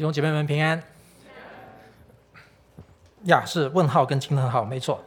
[0.00, 0.82] 弟兄姐妹们平安。
[3.24, 5.04] 呀，是问号跟惊叹号，没错。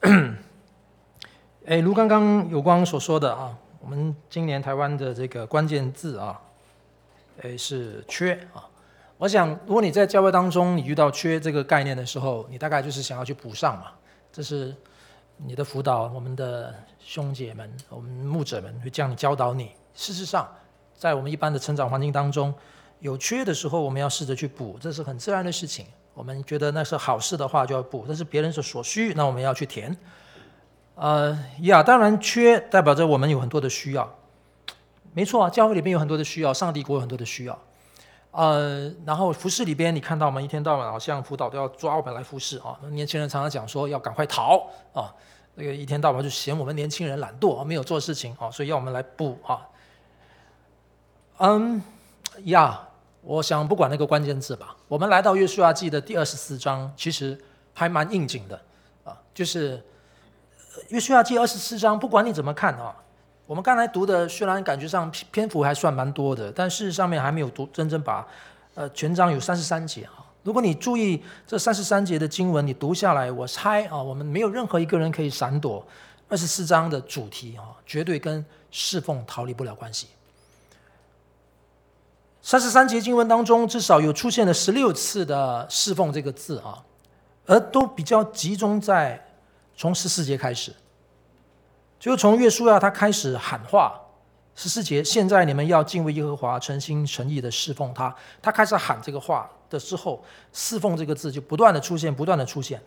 [1.66, 6.40] 哎，如刚刚有光所说的啊，我们今年台湾的这个关键字啊，
[7.42, 8.64] 哎是缺啊。
[9.18, 13.88] 我想，如果你在教会当中你遇到缺这个概念的时候，你大概就是想要去补上嘛。
[14.32, 14.74] 这是
[15.36, 19.72] 你的辅导，我们的兄姐们，我们牧者们会这样教导你。
[19.94, 20.48] 事实上，
[20.96, 22.54] 在我们一般的成长环境当中，
[23.00, 25.86] 有缺的时候，我们要试着去补，这是很自然的事情。
[26.14, 29.96] 我们觉得那是好事的话，就要补；这是别人所所需，那我们要去填。
[30.96, 34.18] 呃，呀，当然缺代表着我们有很多的需要，
[35.14, 37.58] 没错啊，教会里边有很多的需要，上帝国有很多的需要。
[38.32, 40.40] 呃，然后服饰里边，你看到吗？
[40.40, 42.78] 一天到晚好像辅导都要抓我们来服事啊。
[42.90, 45.14] 年轻人常常讲说要赶快逃啊，
[45.54, 49.66] 那个一天到晚就嫌我们年轻人懒惰，没有做事情啊，所以要我们来补啊。
[51.38, 51.82] 嗯，
[52.44, 52.86] 呀，
[53.22, 57.38] 我想不管那个关键字吧，我们来到约书亚记的第二十四章，其实
[57.74, 58.60] 还蛮应景的
[59.04, 59.82] 啊，就是
[60.88, 62.94] 约书亚记二十四章，不管你怎么看啊。
[63.46, 68.24] 我们刚才读的虽然感觉上篇幅还算蛮多的，但事实上面还没有读真正把，
[68.74, 70.24] 呃，全章有三十三节啊。
[70.44, 75.84] 如果你注意这三十三节的经文，你读下来，我猜啊，我们没有任何一个人可以闪躲
[76.28, 80.06] 二十四章的主题啊，绝对跟侍奉逃离不了关系。
[82.50, 86.82] 三十三节经文当中，至少有出现了十六次的侍奉这个字啊，
[87.46, 89.24] 而都比较集中在
[89.76, 90.74] 从十四节开始。
[92.00, 93.96] 就从约书亚他开始喊话，
[94.56, 98.12] 十四节，现在你们要敬畏耶和华，诚心诚意的侍奉他。
[98.42, 100.20] 他开始喊这个话的时候，
[100.52, 102.82] 侍奉这个字就不断的出现，不断的出现。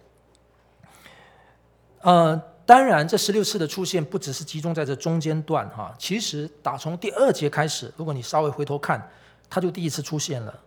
[2.01, 9.09] 呃，当然这十六次的出现不只是集中在这中间段哈，其实打从第二节开始，如果你稍微回头看，
[9.53, 10.59] 他就第一次出现了。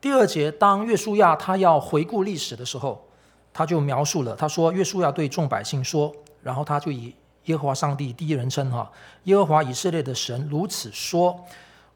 [0.00, 3.06] 第二节，当约书亚他要回顾历史的时候，
[3.52, 7.14] 他就描述了，他说约书亚对众百姓说，然后他就以。
[7.44, 8.90] 耶和华上帝第一人称哈，
[9.22, 11.38] 耶和华以色列的神如此说：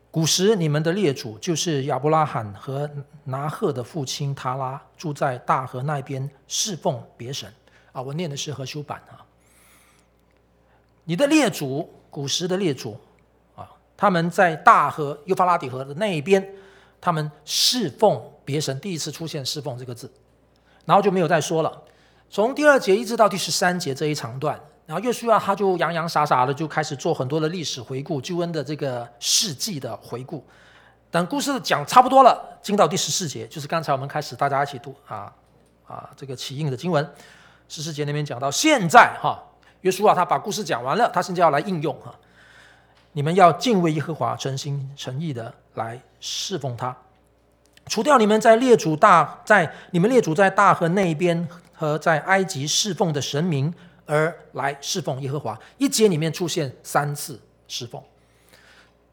[0.09, 2.89] 古时你们的列祖就是亚伯拉罕和
[3.25, 7.53] 拿鹤的父亲塔拉，住在大河那边侍奉别神
[7.91, 8.01] 啊。
[8.01, 9.27] 我念的是和修版啊。
[11.03, 12.97] 你的列祖，古时的列祖，
[14.01, 16.43] 他们在大河幼发拉底河的那一边，
[17.03, 20.11] 他们侍奉别神，第一次出现“侍奉”这个字，
[20.87, 21.83] 然后就没有再说了。
[22.31, 24.59] 从第二节一直到第十三节这一长段。
[24.87, 30.43] 然后约书亚他就洋洋洒洒的就开始做很多的历史回顾，救恩的这个事迹的回顾。
[31.11, 35.31] 等故事讲差不多了，进到第十四节，就是刚才我们开始大家一起读啊
[35.87, 37.07] 啊这个起应的经文。
[37.69, 39.41] 十四节那边讲到现在哈，
[39.83, 42.13] 约书亚他把故事讲完了，他现在要来应用哈。
[43.13, 46.97] 你们要敬畏耶和华，诚心诚意的来侍奉他，
[47.87, 53.73] 除掉你们在列祖大在你们列祖在大河那边和在埃及侍奉的神明。
[54.07, 58.03] 而来侍奉耶和华，一节里面出现三次侍奉，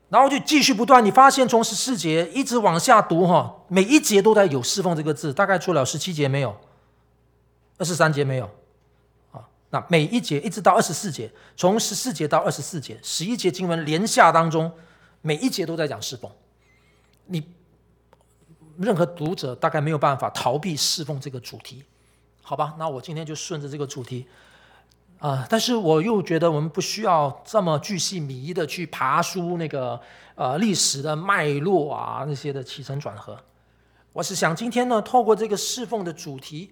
[0.10, 1.06] 然后就继续不断。
[1.06, 6.58] 你发现从十四节一直往下读，哈，每一节都在有侍奉这个字，大概除了十七节没有，
[7.78, 8.50] 二十三节没有，
[9.70, 14.72] 那每一节一直到二十四节，从十四节到二十四节，十一节经文连下当中，
[15.22, 16.32] 每一节都在讲侍奉。
[17.26, 17.44] 你
[18.78, 21.84] 任何读者大概没有办法逃避侍奉这个主题，
[22.42, 22.76] 好吧？
[22.80, 24.28] 那我今天就顺着这个主题。
[25.20, 30.00] 啊、但是我又觉得我们不需要这么巨细靡遗的去爬书那个
[30.36, 33.36] 呃历史的脉络啊，那些的起承转合。
[34.14, 36.72] 我是想今天呢，透过这个侍奉的主题，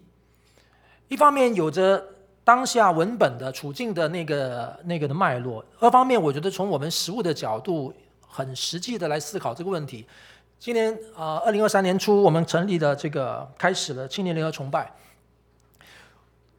[1.08, 2.06] 一方面有着
[2.46, 7.92] 当下文本的处境的那个那个的脉络，二方面我觉得从我们实物的角度，
[8.24, 10.06] 很实际的来思考这个问题。
[10.56, 14.88] 今年啊，二零二三年初，我们成立的这个开始了青年联合崇拜。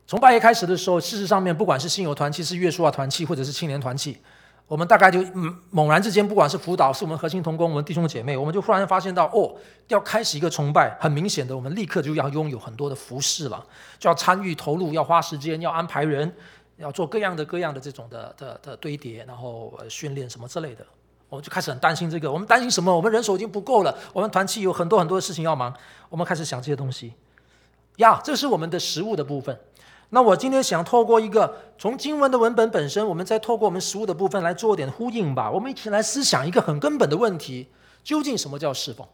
[0.05, 4.17] 从八月开始的时候，事实上面不管是新友团契、是约书亚团契，或者是青年团契，
[4.67, 5.23] 我们大概就
[5.71, 9.55] 猛然之间，不管是辅导，是我们核心同工，我们弟兄姐妹，我们就忽然发现到，哦，
[9.87, 13.65] 要开始一个崇拜，很明显的，我们立刻就要拥有很多的服饰了，
[13.97, 16.29] 就要参与投入，要花时间，要安排人，
[16.75, 20.85] 要做各样的各样的这种的的的堆叠，然后训练什么之类的，
[21.29, 22.29] 我们就开始很担心这个。
[22.29, 22.93] 我们担心什么？
[22.93, 25.73] 我们人手已经不够了，我们团契有很多很多的事情要忙，
[26.09, 27.13] 我们开始想这些东西。
[27.97, 29.57] 呀，这是我们的实物的部分。
[30.09, 35.51] 那我今天想透过一个从经文的文本本身，我们再透过我们实物的部分来做点呼应吧。
[35.51, 37.67] 我们一起来思想一个很根本的问题：
[38.03, 39.05] 究竟什么叫侍奉？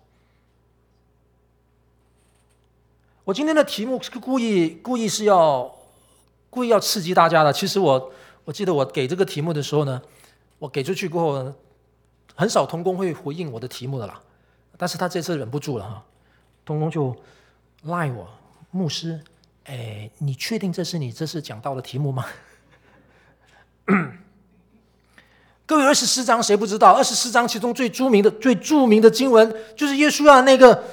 [3.23, 5.73] 我今天的题目是故意故意是要
[6.49, 7.51] 故意要刺激大家的。
[7.51, 8.11] 其实我
[8.45, 9.99] 我记得我给这个题目的时候呢，
[10.59, 11.53] 我给出去过后，
[12.35, 14.21] 很少同工会回应我的题目的啦。
[14.77, 16.03] 但是他这次忍不住了哈，
[16.63, 17.15] 通通就
[17.83, 18.27] 赖我
[18.69, 19.19] 牧师。
[19.65, 22.25] 哎，你确定这是你这次讲到的题目吗？
[25.65, 26.91] 各位，二十四章谁不知道？
[26.91, 30.83] 二十四章其中最著名的、最著名的经文，就是耶稣亚那个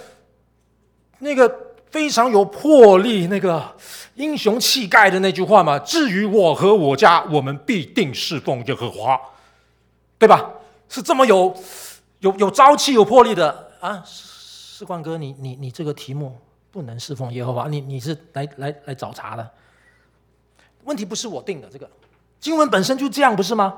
[1.18, 3.76] 那个非常有魄力、那个
[4.14, 5.76] 英雄气概的那句话嘛。
[5.80, 9.20] 至于我和我家，我们必定侍奉耶和华，
[10.18, 10.48] 对吧？
[10.88, 11.54] 是这么有
[12.20, 14.02] 有有朝气、有魄力的啊！
[14.06, 16.38] 士冠哥，你你你这个题目。
[16.70, 19.50] 不能侍奉耶和华，你你是来来来找茬的。
[20.84, 21.88] 问题不是我定的，这个
[22.40, 23.74] 经文本身就这样，不是吗？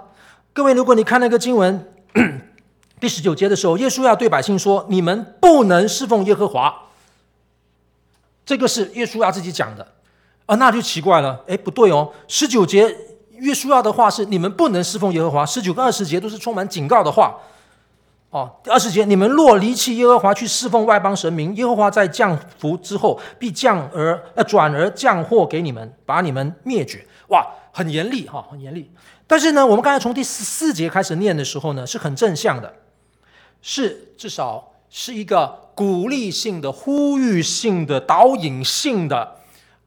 [0.52, 1.92] 各位，如果你看那个经文
[3.00, 6.72] 第十九节的时候，耶稣要对百姓说：“你们不能侍奉耶和华。”
[8.46, 9.86] 这个是耶稣要自己讲的
[10.46, 11.44] 啊，那就奇怪了。
[11.48, 12.82] 哎，不对哦，十九节
[13.40, 17.38] 耶稣要的话是：“你们不能侍奉耶和华。”十九跟二十节都是充满警告的话。
[18.32, 27.06] 哦，第二十节，你们若离弃耶和华去侍奉外邦神明，耶和华在降福之后必降而呃转而降祸给你们，把你们灭绝。
[27.29, 28.90] 哇，很严厉哈，很严厉。
[29.26, 32.75] 但是呢，我们刚才从第十四节开始念的时候呢，是很正向的，
[33.61, 39.19] 是至少是一个鼓励性的、呼吁性的、导引性的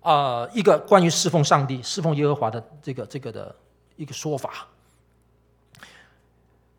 [0.01, 3.55] 啊、呃，一个关于侍奉上帝、侍奉耶和华的这个这个的
[3.95, 4.67] 一个说法。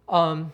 [0.07, 0.49] 嗯。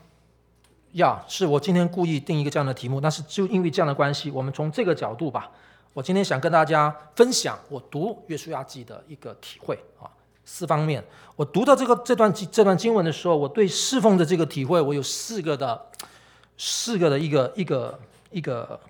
[0.93, 5.51] 呀，是我今天故意定一个这样的题目，但是就因为这样的关系，我们从这个角度吧，
[5.95, 10.05] 我今天想跟大家分享我读约书亚记的一个体会啊，
[10.45, 11.03] 四方面。
[11.35, 15.81] 我读到这个这段这段经文的时候，我对侍奉的这个体会，我有四个的
[16.59, 17.99] 四个的一个一个
[18.31, 18.81] 一个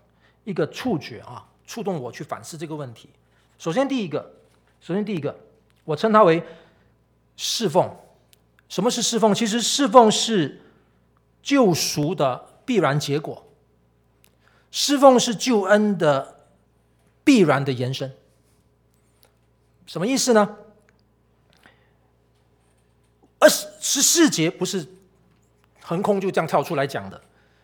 [0.42, 3.08] 一个触觉啊，触动我去反思这个问题。
[3.58, 4.28] 首先第一个，
[4.80, 5.32] 首先第一个，
[5.84, 6.42] 我称它为
[7.36, 7.88] 侍奉。
[8.68, 9.32] 什么是侍奉？
[9.32, 10.58] 其实侍奉是。
[11.42, 13.44] 救赎的必然结果，
[14.70, 16.46] 侍奉是救恩的
[17.24, 18.12] 必然的延伸。
[19.86, 20.56] 什么意思呢？
[23.38, 24.86] 二十十四节不是
[25.82, 27.20] 横空就这样跳出来讲的。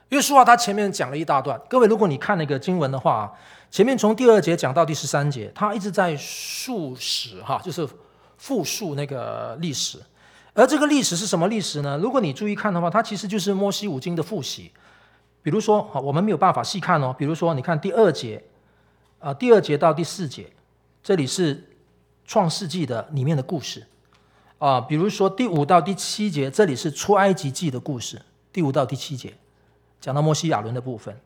[0.08, 3.32] 约书亚他前面讲了一大段，各位如果你看那个经文的话，
[3.70, 7.88] 前面从第二节讲到第十三节，他一直在述史哈，就是
[8.36, 10.00] 复述那个历史。
[10.58, 11.96] 而这个历史是什么历史呢？
[11.98, 14.72] 如果你注意看的话，它其实就是摩西五经的复习。
[15.40, 17.14] 比如说，好，我们没有办法细看哦。
[17.16, 18.42] 比如说，你看第二节，
[19.20, 20.50] 啊，第二节到第四节，
[21.00, 21.70] 这里是
[22.24, 23.86] 创世纪的里面的故事，
[24.58, 28.20] 啊，比如说第五到第七节，这里是出埃及记的故事，
[28.52, 29.32] 第五到第七节
[30.00, 31.16] 讲到摩西亚伦的部分，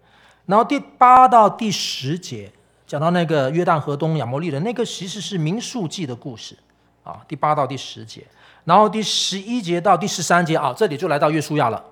[0.45, 2.53] 然后第八到第十节
[2.87, 6.55] 讲到那个约旦河东亚摩利人，那个其实是民数记的故事，
[7.03, 8.27] 啊，第八到第十节。
[8.65, 11.85] 然后第十一节到第十三节啊，这里就来到约书亚了。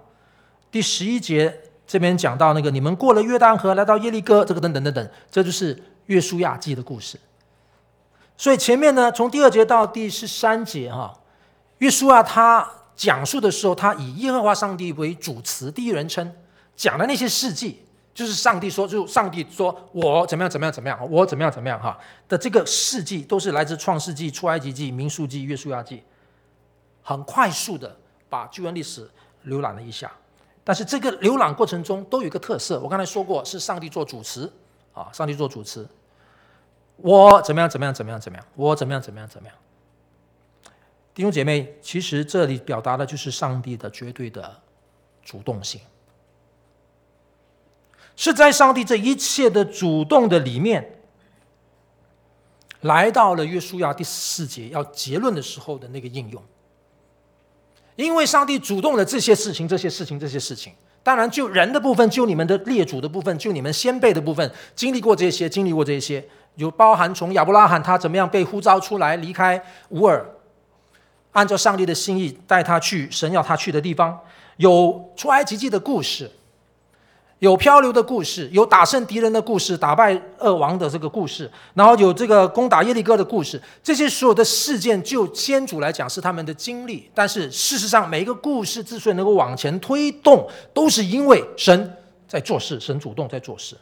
[0.70, 1.52] 第十一节
[1.86, 5.76] 这边讲到那个你们过了约旦河，来到耶利哥，这个等等等等，这就是
[6.06, 7.18] 约书亚记的故事。
[8.36, 11.12] 所以前面呢，从第二节到第十三节哈，
[11.78, 16.32] 约书亚他讲述的时候，他以耶和华上帝为主词，第一人称
[16.76, 17.84] 讲的那些事迹，
[18.14, 26.02] 就是上帝说，就上帝说我怎么样怎么样怎么样，我怎么样怎么样哈的这个事迹，都是来自创世纪、出埃及记、民数记、约书亚记。
[27.02, 27.96] 很快速的
[28.28, 29.08] 把救恩历史
[29.46, 30.12] 浏览了一下，
[30.62, 34.50] 但是这个浏览过程中都有一个特色，我刚才说过是上帝做主持
[34.92, 35.86] 啊，上帝做主持，
[36.96, 39.56] 我怎么样怎么样怎么样怎么样，我怎么样怎么样怎么样。
[41.14, 44.60] 弟兄姐妹，其实这里表达的就是上帝的绝对的
[45.22, 45.80] 主动性，
[48.14, 51.00] 是在上帝这一切的主动的里面，
[52.82, 56.42] 来到了约书亚第四节要结论的时候的那个应用。
[58.04, 66.24] 因为上帝主动的这些事情，这些事情，这些事情，当然就人的部分，就你们的列祖的部分，就你们先辈的部分，经历过这些，经历过这些，
[66.56, 70.24] 有包含从亚伯拉罕他怎么样被呼召出来，离开乌尔，
[71.32, 74.18] 按照上帝的心意带他去神要他去的地方，
[74.56, 76.30] 有出埃及记的故事。
[77.40, 83.60] 有漂流的故事，有打胜敌人的故事，打败恶王的这个故事，然后有这个攻打耶利哥的故事。
[83.82, 91.96] 这些所有的事件，就先祖来讲是他们的经历，但是事实上，每一个故事之所以能够往前推动，都是因为神
[92.28, 93.74] 在做事，神主动在做事。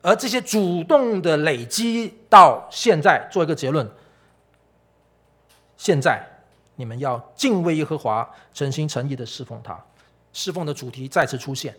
[0.00, 3.88] 而这些主动的累积到现在，做一个结论：
[5.76, 6.24] 现在
[6.76, 9.76] 你们要敬畏耶和华，诚心诚意的侍奉他。
[10.32, 11.74] 侍奉的主题再次出现。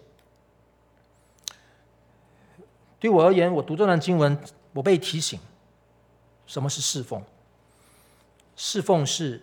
[3.03, 4.39] 对我而言，我读这段经文，
[4.71, 5.37] 我被提醒，
[6.47, 7.21] 什么是侍奉？
[8.55, 9.41] 侍奉是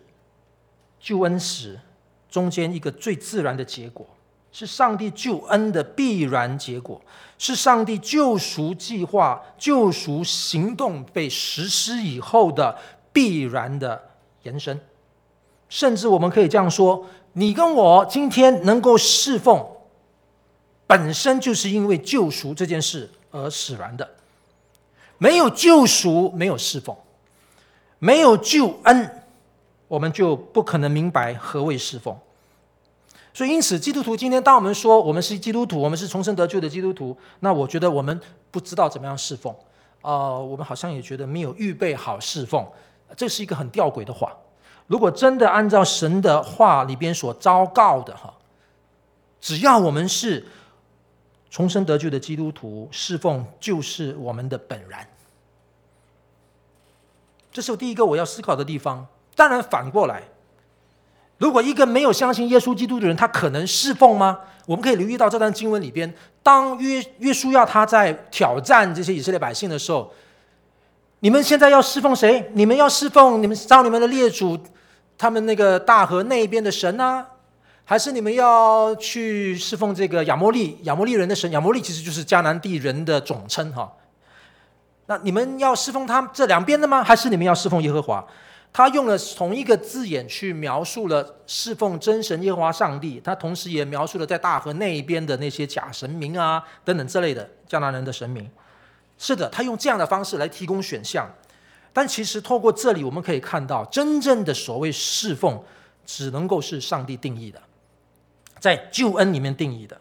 [0.99, 1.79] 救恩时
[2.31, 4.07] 中间一个最自然的结果，
[4.51, 6.99] 是上帝救恩的必然结果，
[7.37, 12.79] 是上帝救赎计划、救赎行动被实施以后的
[13.13, 14.03] 必然的
[14.45, 14.81] 延伸。
[15.69, 19.63] 甚至我们可以这样说：你跟我今天能够侍奉，
[20.87, 24.09] 本身就是因为救赎这件事而使然的。
[25.19, 26.95] 没有救赎，没有侍奉；
[27.99, 29.23] 没有救恩，
[29.87, 32.17] 我们就不可能明白何谓侍奉。
[33.33, 38.21] 所以，因此，基督徒今天，当我们说我们是基督徒，我们是重生得救的基督徒，那我觉得我们
[38.51, 39.53] 不知道怎么样侍奉，
[40.03, 42.67] 啊、呃，我们好像也觉得没有预备好侍奉，
[43.17, 44.37] 这是一个很吊诡的话。
[44.89, 48.35] 如果真的按照神的话里边所昭告的哈，
[49.41, 50.45] 只要我们是
[51.51, 55.07] 重生得救的基督徒，侍奉就是我们的本然。
[57.53, 59.05] 这是第一个我要思考的地方。
[59.35, 60.23] 当然，反过来。
[61.39, 64.39] 如果一个没有相信耶稣基督的人，他可能侍奉吗？
[64.67, 70.13] 我们可以留意到这段经文里边，当约约书亚他在挑战这些以色列百姓的时候，
[71.21, 72.51] 你们现在要侍奉谁？
[72.53, 74.57] 你们要侍奉你们召你们的列祖，
[75.19, 77.27] 他们那个大河那边的神呢？
[77.91, 81.51] 还是你们要去侍奉这个亚摩利亚摩利人的神？
[81.51, 83.93] 亚摩利其实就是迦南地人的总称哈。
[85.07, 87.03] 那你们要侍奉他这两边的吗？
[87.03, 88.25] 还是你们要侍奉耶和华？
[88.73, 98.49] 他用了同一个字眼去描述了侍奉真神耶和华上帝，他同时也描述了在大河那一边的那些假神明啊等等之类的迦南人的神明。
[99.19, 101.29] 是的，他用这样的方式来提供选项，
[101.93, 105.61] 但其实透过这里我们可以看到，真正的所谓侍奉
[106.07, 107.61] 只能够是上帝定义的，
[108.61, 110.01] 在救恩里面定义的，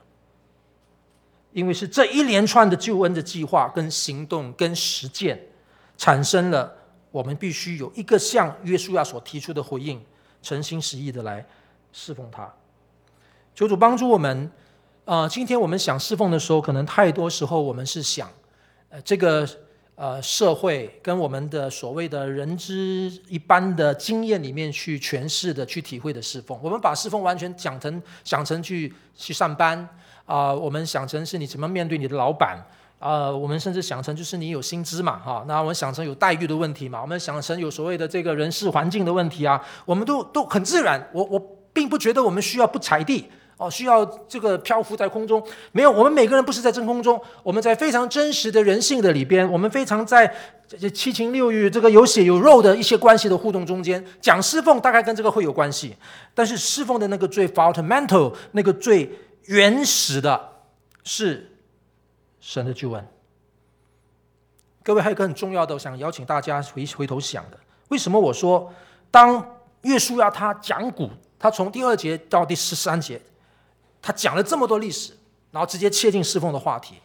[1.53, 5.41] 因为是这一连串的救恩的计划跟行动跟实践
[5.97, 6.75] 产生了。
[7.11, 9.99] 我们必须有一个像约书亚所提出的回应，
[10.43, 11.43] 诚心实意的来
[11.91, 12.53] 侍奉他。
[13.55, 14.51] 求主帮助我们。
[15.05, 18.31] 啊、呃，今天我们想侍奉的时候，可能太多时候我们是想，
[18.89, 19.43] 呃，这个
[19.99, 26.57] 呃社会跟我们的所谓的人之一般的经验里面去诠释的、去体会的侍奉。
[26.63, 29.87] 我们把侍奉完全讲成想成去去上班
[30.25, 32.57] 啊、我们想成是你怎么面对你的老板。
[32.99, 41.09] 呃，我们甚至想成就是你有薪资嘛，哈，那我们想成有待遇的问题嘛，我们想成有所谓的这个人事环境的问题啊，我们都都很自然。
[41.13, 41.39] 我我
[41.73, 45.45] 并不觉得我们需要不踩地哦，需要这个漂浮在空中。
[45.71, 50.33] 没有，我们每个人不是在真空中，我们在非常真实的人性的里边，我们非常在
[50.67, 55.95] 这七情六欲这个有血有肉的一些关系的互动中间讲侍奉，大概跟这个会有关系。
[56.33, 59.11] 但是侍奉的那个最 fundamental 那个最
[59.45, 60.49] 原始的
[61.03, 61.45] 是。
[62.41, 63.05] 神的救恩，
[64.81, 68.73] 各位还有一个很重要的，我想邀请大家回回头想的，为什么我说
[69.11, 69.45] 当
[69.81, 73.21] 约书亚他讲古，他从第二节到第十三节，
[74.01, 75.13] 他讲了这么多历史，
[75.51, 76.95] 然后直接切进侍奉的话题，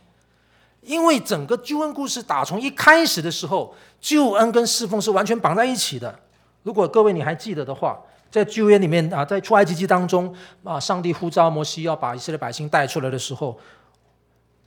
[0.80, 6.18] 因为整个救恩故事打从一开始的时候，救恩跟侍奉是完全绑在一起的。
[6.62, 7.98] 如果各位你还记得的话，
[8.30, 13.58] 在旧约里面啊，在出埃及记当中啊，上帝呼召摩西要把以色列百姓带出来的时候。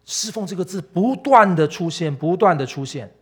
[0.10, 3.14] 侍奉这个字不断的出现，不断的出现。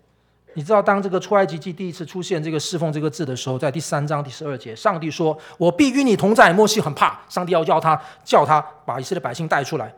[0.56, 9.94] 你知道，当这个出埃及记第一次出现这个侍奉这个字的时候，在第三章第十二节，上帝说：“我必与你同在。”摩西很怕，上帝要叫他叫他把以色列百姓带出来。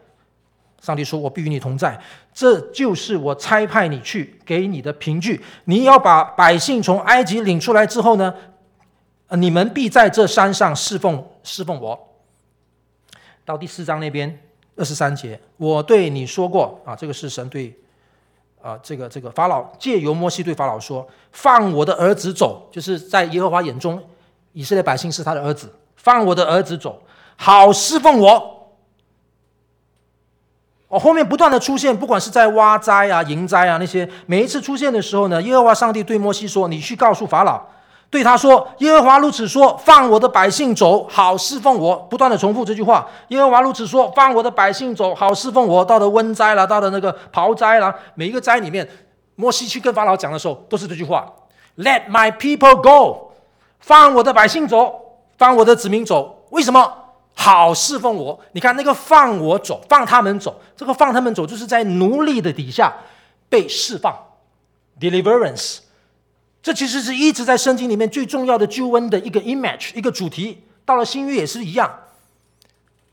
[0.82, 2.00] 上帝说：“我必与你同在。”
[2.34, 5.42] 这就是我差派你去给你的凭据。
[5.66, 8.34] 你要把百姓从埃及领出来之后呢，
[9.30, 11.98] 你们必在这山上侍奉侍奉我。
[13.46, 14.40] 到第四章那边。
[14.80, 17.76] 二十三节，我对你说过啊，这个是神对
[18.62, 24.04] 啊，这个这个法老借由摩西对法老说，放我的儿子走，就是在耶和华眼中，
[24.54, 27.02] 以色列百姓是他的儿子，放我的儿子走，
[27.36, 28.54] 好侍奉我。
[30.90, 37.62] 哦，后面不断的出现，不管是在挖灾啊、迎灾啊那些，每一次出现的时候呢，耶和华上帝对摩西说：“你去告诉法老。”
[38.10, 43.06] 对他说：“耶和华如此说，放我的百姓走，好侍奉我。”不断的重复这句话。
[43.28, 45.84] 耶和华如此说，放我的百姓走，好侍奉我。
[45.84, 48.88] 到了瘟灾了，到了那个雹灾了，每一个灾里面，
[49.36, 51.28] 摩西去跟法老讲的时候，都是这句话
[51.76, 53.34] ：“Let my people go，
[53.82, 56.46] 放我的百姓走，放我的子民走。
[56.52, 56.94] 为什么？
[57.36, 58.40] 好侍奉我。
[58.54, 62.94] 你看那个放我走，放他们走，这个放他们走，就是在奴隶的底下
[63.50, 64.18] 被释放
[64.98, 65.80] ，deliverance。”
[66.67, 70.62] 这其实是一直在圣经里面最重要的救恩的一个 image，一个主题。
[70.83, 71.89] 到了新约也是一样。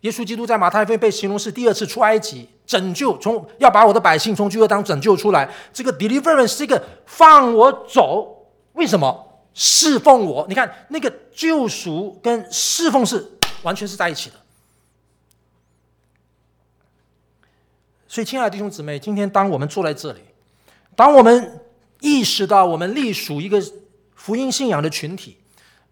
[0.00, 5.48] 耶稣基督在马太福音被形容是第二次出埃及，拯救从要把我的百姓从罪恶当拯救出来。
[5.72, 9.38] 这个 deliverance 是一个放我走，为什么？
[9.54, 10.44] 侍奉我。
[10.48, 13.24] 你看那个救赎跟侍奉是
[13.62, 14.36] 完全是在一起的。
[18.08, 20.22] 所以，亲爱的弟兄姊妹，今天当我们坐在这里，
[20.96, 21.60] 当我们
[22.00, 23.62] 意识到我们隶属一个
[24.14, 25.36] 福音信仰的群体，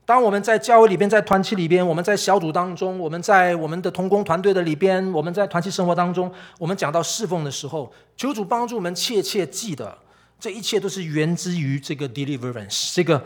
[0.04, 9.96] 当我们在教会里边、在团契里边、我们在小组当中、我们在我们的同工团队的里边、我们在团契生活当中，我们讲到侍奉的时候，求主帮助我们切切记得，
[10.40, 13.24] 这一切都是源自于这个 deliverance，这个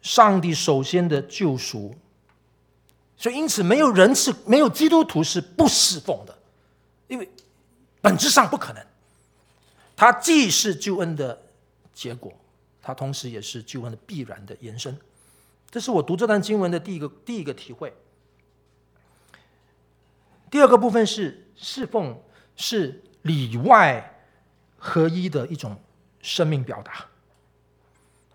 [0.00, 1.94] 上帝首先的救赎。
[3.16, 6.38] 所以，因此，没有人是没有基督徒是不侍奉的，
[7.08, 7.28] 因为
[8.00, 8.82] 本质上不可能。
[9.96, 11.36] 他既是救恩的
[11.98, 12.32] 结果。
[12.80, 14.96] 它同时也是救恩的必然的延伸，
[15.68, 17.92] 这是我读这段经文的第一个第一个体会。
[20.48, 22.16] 第二个部分是侍奉
[22.56, 24.22] 是里外
[24.78, 25.76] 合一的一种
[26.22, 27.04] 生命表达。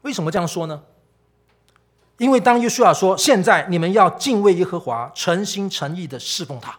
[0.01, 0.83] 为什么这样说呢？
[2.17, 6.71] 因为当约书亚说：“现在你们要敬畏耶和华，诚心诚意的侍奉他。”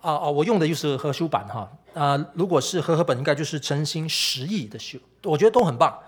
[0.00, 1.72] 啊啊，我用的就是和修版哈。
[1.98, 5.98] 啊、呃，如果是和合本，应该就是诚心实意的修，我觉得都很棒。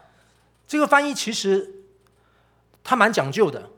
[0.69, 1.69] 这个翻译其实
[2.85, 3.69] 它蛮讲究的，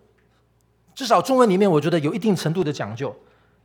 [0.95, 3.14] 至少中文里面我觉得有一定程度的讲究。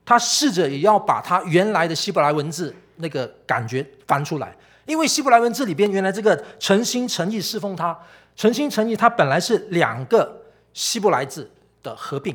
[0.06, 8.00] 他试着也要把他原来的希伯来文字那个感觉翻出来，因为希伯来文字里边原来这个诚心诚意侍奉他，
[8.34, 11.52] 诚心诚意，它本来是两个希伯来字
[11.84, 12.34] 的合并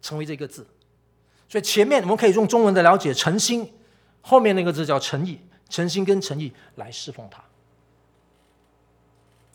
[0.00, 0.64] 成为这个字，
[1.48, 3.68] 所以前面我们可以用中文的了解诚心，
[4.20, 5.40] 后面那个字叫诚意。
[5.68, 7.42] 诚心跟诚意来侍奉他。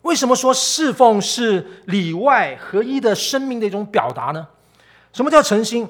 [0.02, 4.46] 为什么说侍奉是里外合一的生命的一种表达呢？
[5.14, 5.88] 什么叫诚心？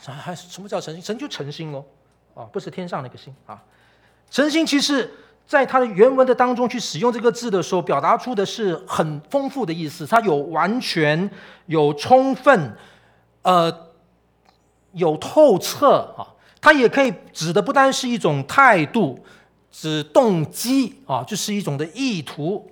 [0.00, 1.02] 还什么叫诚心？
[1.02, 1.84] 诚就诚心喽，
[2.34, 3.62] 啊，不是天上那个心啊。
[4.30, 5.10] 诚心其实
[5.46, 10.06] 在它的原文的当中去使用这个字的时候，表达出的是很丰富的意思。
[10.06, 11.30] 它有完全、
[11.66, 12.74] 有充分、
[13.42, 13.90] 呃，
[14.92, 16.32] 有透彻啊。
[16.62, 19.18] 它也可以指的不单是一种态度，
[19.72, 22.70] 指动机啊，就是一种的意图，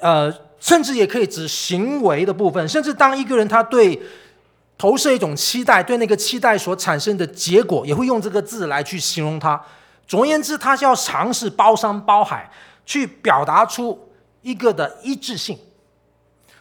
[0.00, 2.66] 呃，甚至也可以指行为的部分。
[2.66, 4.00] 甚至当一个人他对
[4.78, 9.62] 投射一种期待，对那个期待所产生的结果，也会用这个字来去形容它。
[10.06, 12.50] 总而言之，他是要尝试包山包海，
[12.86, 14.08] 去表达出
[14.40, 15.58] 一个的一致性。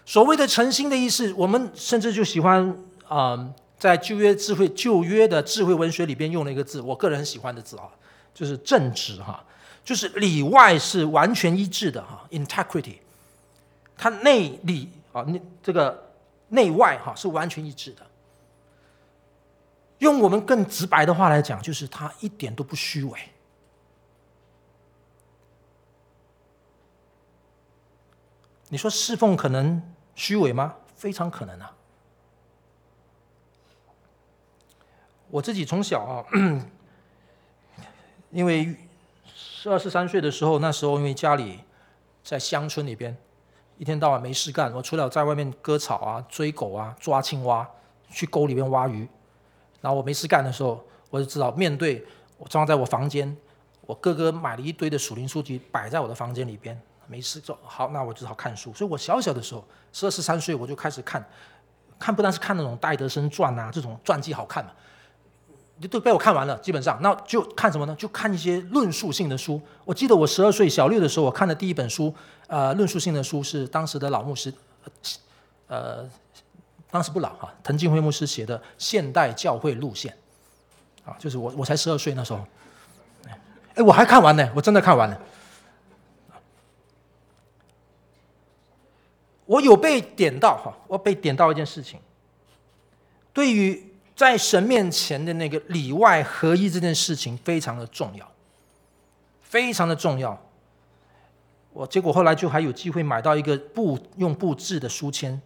[0.05, 2.77] 所谓的诚心的意思，我们甚至就喜欢
[3.07, 3.47] 啊。
[3.77, 7.89] 在旧约智慧旧约的智慧文学里边用了一个字，我个人很喜欢的字啊，
[8.33, 9.43] 就是正直哈，
[9.83, 12.97] 就是里外是完全一致的哈，integrity，
[13.95, 16.11] 它内里啊，内这个
[16.49, 18.05] 内外哈是完全一致的。
[19.99, 23.19] 用我们更直白的话来讲，就是它一点都不虚伪。
[28.69, 29.81] 你说侍奉可能
[30.15, 30.75] 虚伪吗？
[30.95, 31.73] 非常可能啊。
[35.29, 36.25] 我自己从小啊，
[38.31, 38.75] 因为
[39.33, 41.59] 十二十三岁的时候，那时候因为家里
[42.23, 43.15] 在乡村里边，
[43.77, 47.67] 一天到晚没事干，我除了在外面割草啊、追狗啊、抓青蛙、
[48.09, 49.07] 去沟里面挖鱼，
[49.81, 52.05] 然后我没事干的时候，我就知道面对
[52.37, 53.35] 我装在我房间，
[53.81, 58.73] 我哥哥买了一堆的属灵书籍摆在我的房间里边，没事做，好，那我只好看书。
[58.73, 61.25] 所以我小小的时候，十二十三岁我就开始看，
[61.99, 64.71] 看不但是看那种戴德生传啊，这种传记好看嘛。
[65.85, 67.95] 都被我看完了，基本上，那就看什么呢？
[67.99, 69.61] 就看一些论述性的书。
[69.85, 72.11] 我记得我十二岁小六的时候，我看的第一本书，
[72.47, 74.51] 呃，论述性的书是当时的老牧师，
[75.67, 76.09] 呃，
[76.89, 80.11] 当时不老哈，滕敬辉牧师写的《现代教会路线》，
[81.11, 82.39] 啊，就是我我才十二岁那时候，
[83.75, 85.21] 哎，我还看完呢，我真的看完了。
[89.45, 91.99] 我有被点到哈，我被点到一件事情，
[93.31, 93.86] 对于。
[94.17, 98.27] 在神面前的那个里外合一这件事情非常的重要，
[99.41, 100.41] 非常的重要。
[101.71, 105.39] 我结果后来就还有机会买到一个布用布制的书签，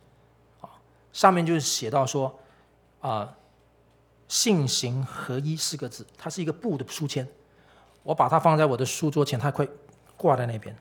[0.61, 0.69] 啊，
[1.11, 2.39] 上面就是写到说，
[3.01, 3.35] 啊，
[4.29, 7.27] 信行合一四个字，它是一个布的书签。
[8.03, 9.69] 我把它放在我的书桌前，它会
[10.15, 10.73] 挂在那边。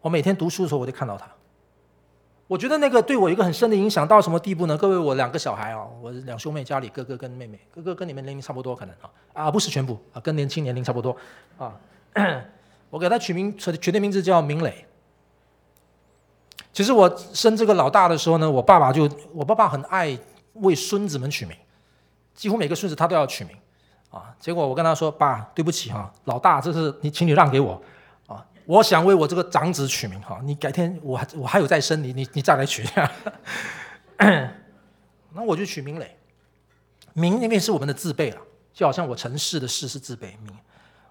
[0.00, 1.30] 我每天读书的时候，我就看到它。
[2.48, 4.78] 我觉得那个对我一个很深的影响，到什么地步呢？
[4.78, 11.16] 各位，我两个小孩啊，我两兄妹家里哥哥跟妹妹，哥哥跟你们年龄差不多，可能啊啊不是全部啊，跟年轻年龄差不多
[11.58, 11.74] 啊。
[12.88, 14.86] 我给他取名，取的名字叫明磊。
[16.72, 20.16] 其实我生这个老大的时候呢，我爸爸就我爸爸很爱
[20.54, 21.56] 为孙子们取名，
[22.32, 23.56] 几乎每个孙子他都要取名
[24.10, 24.32] 啊。
[24.38, 27.82] 结果我跟他说：“爸，对不起哈，老大，这是你，请你让给我。”
[28.66, 33.10] 我想为我这个长子取名哈，你改天我还我还有再生，你你你再来取一下。
[35.32, 36.16] 那我就取明磊，
[37.12, 38.38] 明那边是我们的字辈了，
[38.72, 40.52] 就好像我陈氏的氏是字辈，明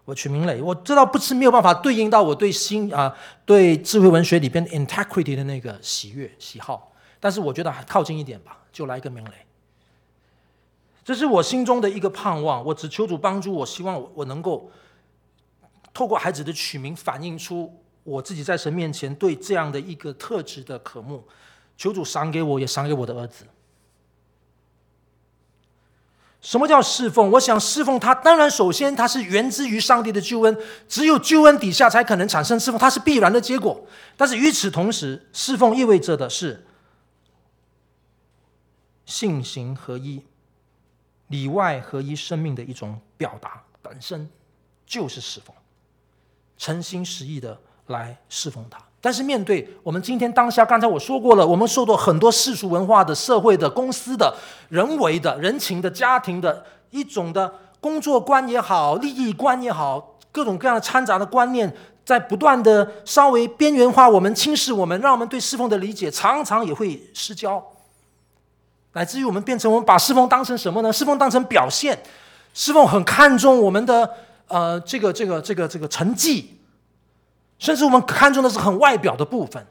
[0.03, 3.15] 我取名磊，我知道不是没有办法对应到我对心啊，
[3.45, 9.31] 对智慧文学里边 integrity 的那个喜悦喜好，但是我觉得还靠近一点吧，就来一个名雷。
[11.03, 14.69] 这是我心中的一个盼望，我只求主帮助我，希望我能够
[15.95, 21.25] 透过孩子的取名，反映出我自己在神面前对这样的一个特质的渴慕。
[21.77, 23.45] 求主赏给我，也赏给我的儿子。
[26.41, 27.31] 什么叫侍奉？
[27.31, 33.85] 我想侍奉他，当然首先他是源自于上帝的救恩，只有救恩底下才可能产生侍奉，它是必然的结果。
[34.15, 36.65] 但是与此同时，侍奉意味着的是
[39.05, 40.23] 性行合一、
[41.27, 44.29] 里外合一生命的一种表达，本身
[44.85, 45.55] 就是侍奉，
[46.57, 48.77] 诚心实意的来侍奉他。
[49.01, 54.35] 但是面对我们今天当下，刚才我说过了，我们受到很多世俗文化的、社会的、公司的、
[54.69, 61.71] 人为的、人情的、家庭的一种的工作观也好、利益观也好，各种各样的掺杂的观念，
[62.03, 67.63] 在不断的稍微边缘化我们、轻视我们，让我们对侍奉的理解常常也会失焦，
[68.93, 70.91] 乃至于我们变成我们把侍奉当成什么呢？
[70.91, 72.01] 侍奉当成表现，
[72.55, 74.09] 侍奉很看重我们的
[74.47, 76.51] 呃这个这个这个这个成绩。
[77.57, 79.65] 甚至我们看重的是很外表的部分，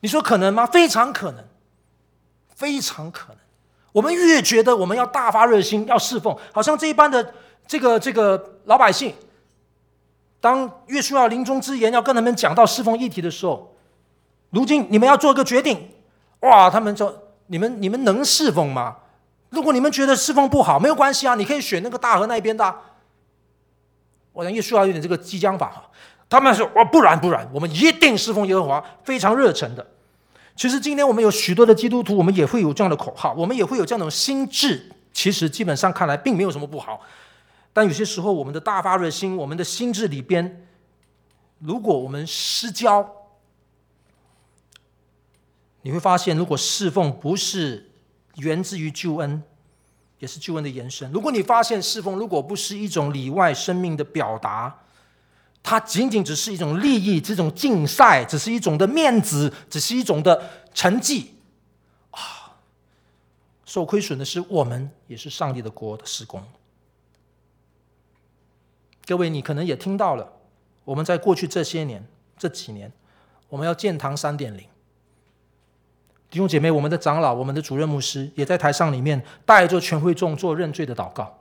[0.00, 0.66] 你说可能吗？
[0.66, 1.44] 非常可能，
[2.56, 3.36] 非常可能。
[3.92, 7.34] 我们越觉得我们要大发热心，要侍奉，好像这一般的
[7.68, 9.14] 这个这个老百姓，
[10.40, 13.76] 当越需要临终之言要跟他们讲到侍奉议题的时候，
[14.50, 15.88] 如今你们要做个决定，
[16.40, 16.68] 哇！
[16.68, 18.96] 他们说：你们你们能侍奉吗？
[19.50, 22.76] 如果你们觉得侍奉不好，没有关系啊，你可以选那个大河那边的。
[24.32, 25.90] 我想约书亚有点这个激将法哈。
[26.28, 29.84] 他们说：“我，不然不然，我们一定侍奉耶和华，非常热忱的。”
[30.54, 34.92] 其实今天我们有许多的基督徒，我们也会有这样的口号，我们也会有这样的心智。
[35.12, 37.00] 其实基本上看来，并没有什么不好。
[37.72, 40.66] 但有些时候，我们的大发热心，我们的心智里边，
[41.58, 43.10] 如果我们失焦，
[45.82, 47.90] 你会发现，如果侍奉不是
[48.36, 49.42] 源自于救恩，
[50.20, 51.10] 也是救恩的延伸。
[51.10, 54.82] 如果你发现侍奉如果不是一种里外生命的表达，
[55.62, 61.34] 它仅仅只是一种利益，这种竞赛，只是一种的面子，只是一种的成绩
[62.12, 62.56] 啊！
[63.64, 66.42] 受亏损的是我们，也是上帝的国的施工。
[69.06, 70.32] 各位，你可能也听到了，
[70.84, 72.06] 我们在过去这些年、
[72.38, 72.92] 这几年，
[73.48, 74.64] 我们要建堂三点零。
[76.30, 81.38] 弟兄姐妹，我们的长老、我们的主任牧师也在台上里面带着全会众做认罪的祷告。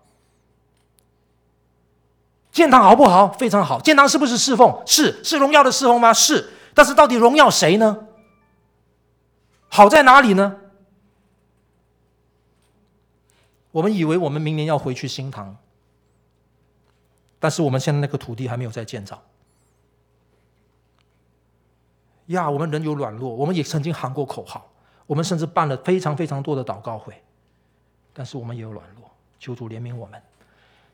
[2.52, 3.32] 建堂好不好？
[3.32, 3.80] 非常好。
[3.80, 4.82] 建堂是不是侍奉？
[4.88, 6.12] 是，是荣耀的侍奉吗？
[6.12, 6.49] 是。
[6.73, 8.08] 但是到底荣耀谁呢？
[9.67, 10.58] 好在哪里呢？
[13.71, 15.56] 我们以为我们明年要回去新堂，
[17.38, 19.21] 但是我们现在那个土地还没有在建造。
[22.28, 24.68] 呀，我们人有软弱，我们也曾经喊过口号，
[25.10, 27.19] 我们甚至办了非常非常多的祷告会，
[28.13, 30.22] 但是我们也有软弱，求主怜悯我们。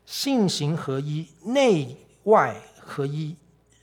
[0.06, 3.36] 性行合一、内外合一，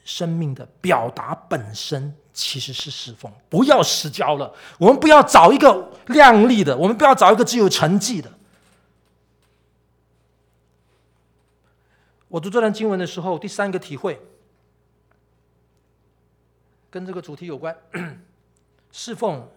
[0.03, 3.31] 生命的表达本身其实是侍奉。
[3.47, 8.33] 不要失焦了，我们不要找一个亮丽的，我们不要找一个只有成绩的。
[12.27, 14.19] 我读这段经文的时候，第三个体会
[16.89, 17.77] 跟这个主题有关：
[18.91, 19.47] 侍奉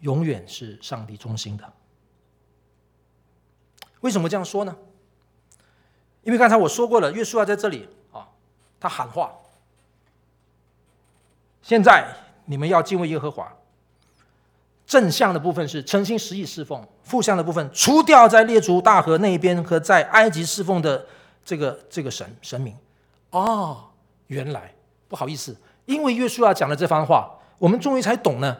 [0.00, 1.72] 永远是上帝中心的。
[4.00, 4.76] 为什么这样说呢？
[6.22, 8.28] 因为刚才我说过了，约书亚在这里啊，
[8.78, 9.32] 他喊话：
[11.62, 12.06] 现在
[12.44, 13.50] 你们要敬畏耶和华。
[14.86, 21.06] 正向的部分是诚心实意侍奉，负向的部分除掉在列祖大河那边和在埃及侍奉的
[21.44, 22.76] 这个这个神神明。
[23.30, 23.90] 哦，
[24.26, 24.74] 原来
[25.08, 28.56] 不好意思，因为约书亚讲了这番话，我们终于才懂呢。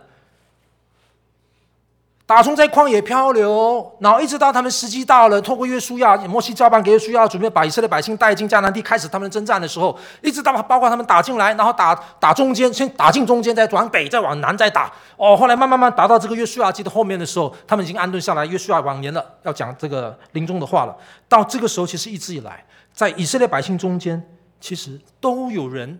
[2.30, 14.92] 打从在旷野漂流，然后一直到他们时机到了，透过约书亚、摩西交办给约书亚，准备把以色列百姓带进迦南地，开始他们征战的时候，一直到包括他们打进来，然后打打中间，先打进中间，再往北，再往南，再打。
[15.16, 18.46] 哦，后来慢慢慢打到这个约书亚记的后面的时候，他们已经安顿下来。
[18.46, 20.96] 约书亚晚年了，要讲这个临终的话了。
[21.28, 24.24] 到这个时候，其实一直以来，在以色列百姓中间，
[24.60, 25.98] 其实都有人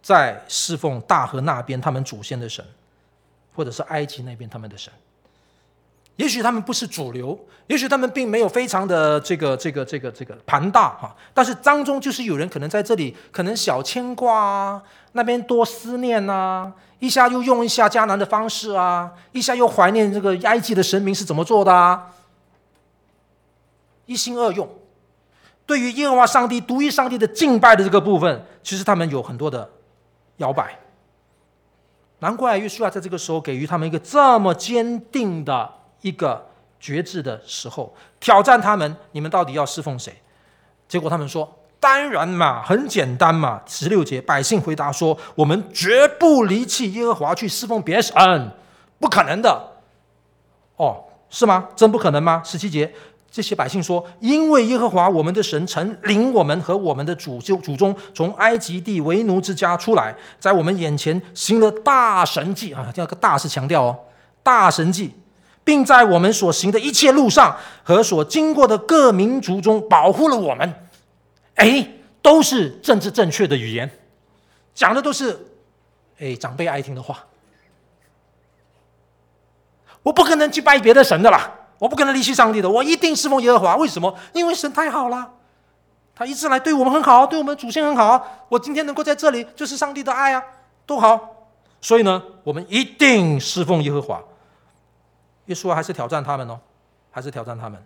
[0.00, 2.64] 在侍奉大河那边他们祖先的神，
[3.54, 4.90] 或者是埃及那边他们的神。
[6.16, 22.12] 也许他们不是主流，也许他们并没有非常的这个这个这个这个庞大哈，但是当中就是有人可能在这里，可能小牵挂啊，那边多思念呐、一下又用一下迦南的方式啊，一下又怀念这个埃及的神明是怎么做的啊，
[24.06, 24.66] 一心二用。
[25.66, 29.68] 对于耶和华上帝独一上帝的敬拜的这个部分，其实他们有很多的
[30.38, 30.78] 摇摆。
[32.20, 35.70] 难怪约书亚在这个时候给予他们一个这么坚定的
[36.06, 36.46] 一个
[36.78, 40.14] 决志的时候，挑战他们：你们到底要侍奉谁？
[40.86, 48.14] 结果他们说：“当然嘛，很简单嘛。”十六节，百姓回答说：“我们绝不离弃耶和华去侍奉别神，
[49.00, 49.72] 不可能的。”
[50.76, 51.70] 哦，是吗？
[51.74, 52.40] 真不可能吗？
[52.44, 52.94] 十七节，
[53.28, 62.92] 这些百姓说：“因为耶和华我们的神曾领我们和我们的祖就祖宗从埃及地为奴之家出来，在我们眼前行了大神迹啊！
[62.94, 63.98] 这个大是强调哦，
[64.44, 65.12] 大神迹。”
[65.66, 70.88] 并在我们所行的一切路上和所经过的各民族中保护了我们，
[71.56, 71.90] 哎，
[72.22, 73.90] 都是政治正确的语言，
[74.76, 75.36] 讲的都是
[76.20, 77.24] 哎长辈爱听的话。
[80.04, 81.50] 我不可能去拜别的神的啦，
[81.80, 83.74] 我不可能离弃上帝的，我一定侍奉耶和华。
[83.74, 84.16] 为什么？
[84.34, 85.32] 因为神太好了，
[86.14, 88.46] 他一直来对我们很好，对我们祖先很好。
[88.48, 90.40] 我今天能够在这里，就是上帝的爱啊，
[90.86, 91.48] 多好。
[91.80, 94.22] 所以呢，我们一定侍奉耶和华。
[95.46, 96.58] 耶稣还是挑战他们哦，
[97.10, 97.82] 还是挑战他们。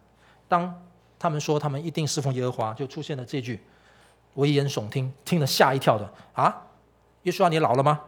[0.49, 0.75] 当
[1.18, 3.61] 他们说他们一定侍奉耶和华，就出现了这句
[4.35, 6.62] 危言耸听，听了吓一跳的啊！
[7.25, 8.01] 耶稣啊，你老了吗？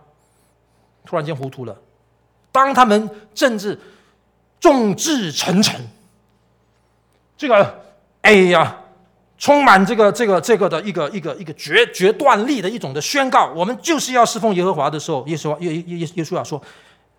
[1.05, 1.77] 突然间糊涂了。
[2.51, 3.79] 当他们政治
[4.61, 5.81] 众志成城，
[7.37, 7.83] 这个
[8.23, 8.79] 哎呀，
[9.37, 16.63] 充满这个这个这个的一个一个一个决决断力的一种的宣告，我们就是要侍奉耶和华的时候，耶稣耶耶耶耶稣啊说：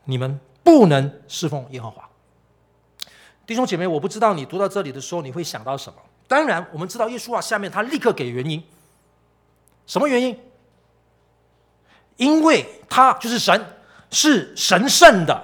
[0.06, 2.10] 你们不能侍奉耶和华。
[3.45, 5.99] 弟兄姐妹，我不知道你读到这里的时候，你会想到什么？
[6.27, 8.63] 当然，我们知道耶稣啊下面他立刻给原因，
[9.86, 10.39] 什么原因？
[12.15, 13.65] 因为他就是神，
[14.10, 15.43] 是神圣的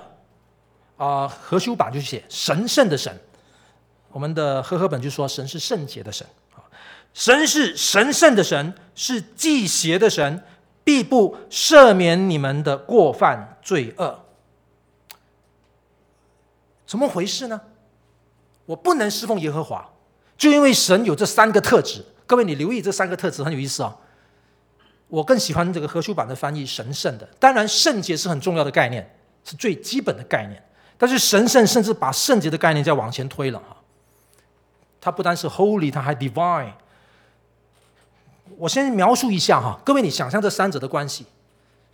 [0.98, 1.28] 啊。
[1.28, 3.14] 和修版就写神圣的神，
[4.12, 6.64] 我们的和合本就说神是圣洁的神啊。
[7.14, 10.42] 神是神圣的神，是忌邪的神，
[10.84, 14.26] 必不赦免你们的过犯罪恶。
[16.86, 17.60] 怎么回事呢？
[18.70, 19.84] 我不能侍奉耶和华，
[20.38, 22.06] 就因为神有这三个特质。
[22.28, 23.98] 各位，你留意这三个特质很有意思啊、
[25.08, 27.28] 我更喜欢这个和书版的翻译“神圣的”。
[27.40, 30.64] 当然，圣洁是很重要的概念，是最基本的概念。
[31.00, 33.76] 但是神圣甚至把圣洁的概念再往前推了哈。
[35.02, 36.74] 它不单是 holy，它还 divine。
[38.56, 41.26] 我先描述一下哈，各位，你想象这三者的关系：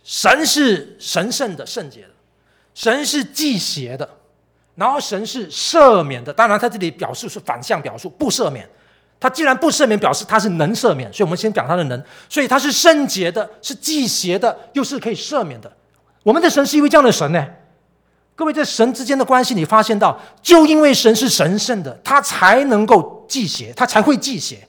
[0.04, 2.10] 神是神圣的、圣洁的；
[2.74, 4.06] 神是忌邪的。
[4.76, 8.68] 然后神是赦免的，当然他这里表述是反向表述，不赦免。
[9.18, 12.04] 他既然不赦免，表示他是能赦免，所以我们先讲他的能。
[12.28, 15.72] 所以他是圣洁的，是忌邪的，又是可以赦免的。
[16.22, 17.46] 我们的神是一位这样的神呢？
[18.34, 24.68] 各位，在神之间的关系，你发现到，就因为神是神圣的，他才能够忌邪，他才会忌邪。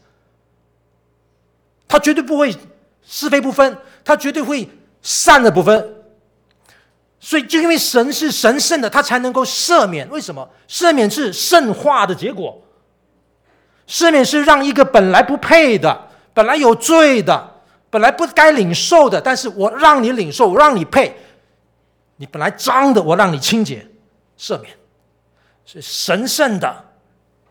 [1.90, 2.56] 他绝对不会
[3.06, 4.70] 是非不分，他绝对会
[5.02, 5.96] 善恶不分。
[7.20, 10.08] 所以，就因为神是神圣的，他才能够赦免。
[10.10, 10.48] 为什么？
[10.70, 12.62] 赦免是圣化的结果。
[13.88, 17.56] 赦免是让一个本来不配的、本来有罪的、
[17.90, 21.18] 本来不该领受的，但是我让你领受，我让你配。
[22.18, 23.88] 你本来脏的，我让你清洁，
[24.38, 24.72] 赦免。
[25.66, 26.86] 所以，神圣的、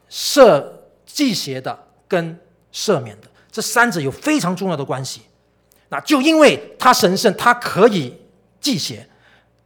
[0.09, 0.65] 赦
[1.05, 1.77] 忌邪的
[2.07, 2.39] 跟
[2.73, 5.23] 赦免的这三者有非常重要的关系。
[5.89, 8.17] 那就因为他神圣，他可以
[8.61, 9.09] 忌邪。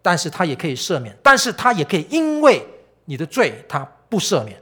[0.02, 2.66] 但是他也可以赦免，但是他也可以因为
[3.04, 4.56] 你的罪，他不赦免。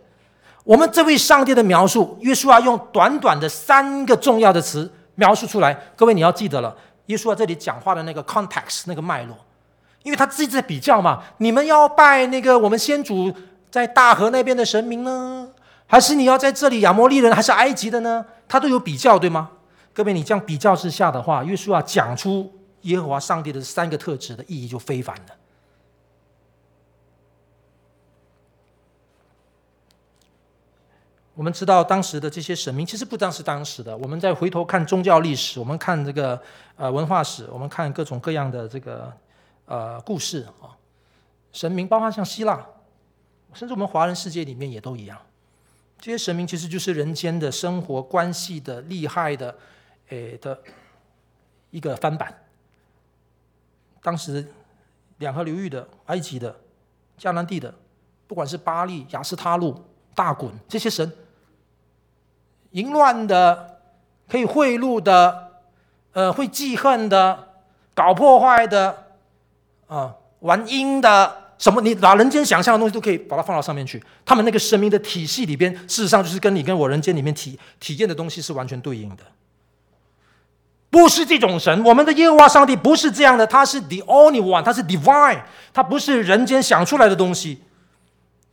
[0.64, 5.72] 我们这位上帝的描述，约书亚用短短的三个重要的词描述出来。
[5.96, 9.34] 各位你要记得了，约书亚这里讲话的那个 context 那个脉络，
[10.02, 11.22] 因为他自己在比较嘛。
[11.38, 13.32] 你们要拜那个我们先祖
[13.70, 15.48] 在大河那边的神明呢，
[15.86, 18.26] 还是你要在这里亚摩利人，还是埃及的呢？
[18.48, 19.50] 他都有比较，对吗？
[19.94, 22.52] 各位，你这样比较之下的话，约书亚讲出。
[22.88, 25.36] 耶和华上帝的三个特质的意义就非凡了。
[31.34, 33.96] 我们知道当时的这些神明，其实不单是当时的。
[33.96, 36.42] 我们再回头看宗教历史，我们看这个
[36.74, 39.12] 呃文化史，我们看各种各样的这个
[39.66, 40.74] 呃故事啊，
[41.52, 42.66] 神明，包括像希腊，
[43.52, 45.16] 甚至我们华人世界里面也都一样。
[46.00, 49.56] 这些神明其实就是人间的生活关系的厉害的，
[50.08, 50.60] 诶的
[51.70, 52.34] 一个翻版。
[54.08, 54.42] 当时
[55.18, 56.56] 两河流域的、埃及的、
[57.20, 57.74] 迦南地的，
[58.26, 61.12] 不管是巴力、亚斯他录、大衮这些神，
[62.70, 63.80] 淫乱的、
[64.26, 65.50] 可以贿赂的、
[66.12, 67.50] 呃会记恨的、
[67.92, 69.08] 搞破坏的、
[69.88, 71.82] 啊、玩阴的、什么？
[71.82, 74.02] 你把人间想象的东西都可以把它放到上面去。
[74.24, 79.22] 他们那个神明的体系里边，事实上就是跟你跟我人间里面体体验的东西是完全对应的。
[80.90, 87.62] 不是这种神，我们的耶和华上帝不是这样的，他是 the only one，他是 divine，他不是人间想出来的东西，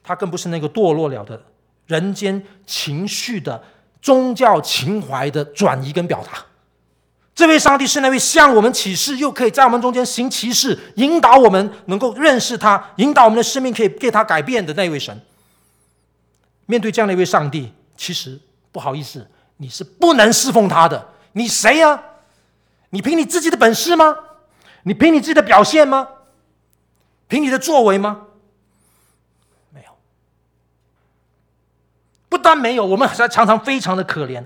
[0.03, 1.41] 他更不是那个堕落了的
[1.87, 3.63] 人间情绪的
[4.01, 6.43] 宗教情怀的转移跟表达。
[7.33, 15.21] 这位上帝是那位向我们启示，又可以在我们中间行奇事，引导我们能够认识他，引导我们的生命可以被他改变的那位神。
[16.65, 18.39] 面对这样的一位上帝，其实
[18.71, 19.25] 不好意思，
[19.57, 21.09] 你是不能侍奉他的。
[21.33, 22.01] 你谁呀？
[22.95, 24.15] 你凭你自己的本事吗？
[24.83, 26.07] 你凭你自己的表现吗？
[27.27, 28.21] 凭你的作为吗？
[29.71, 29.89] 没有。
[32.29, 34.45] 不但没有，我们还常常非常的可怜。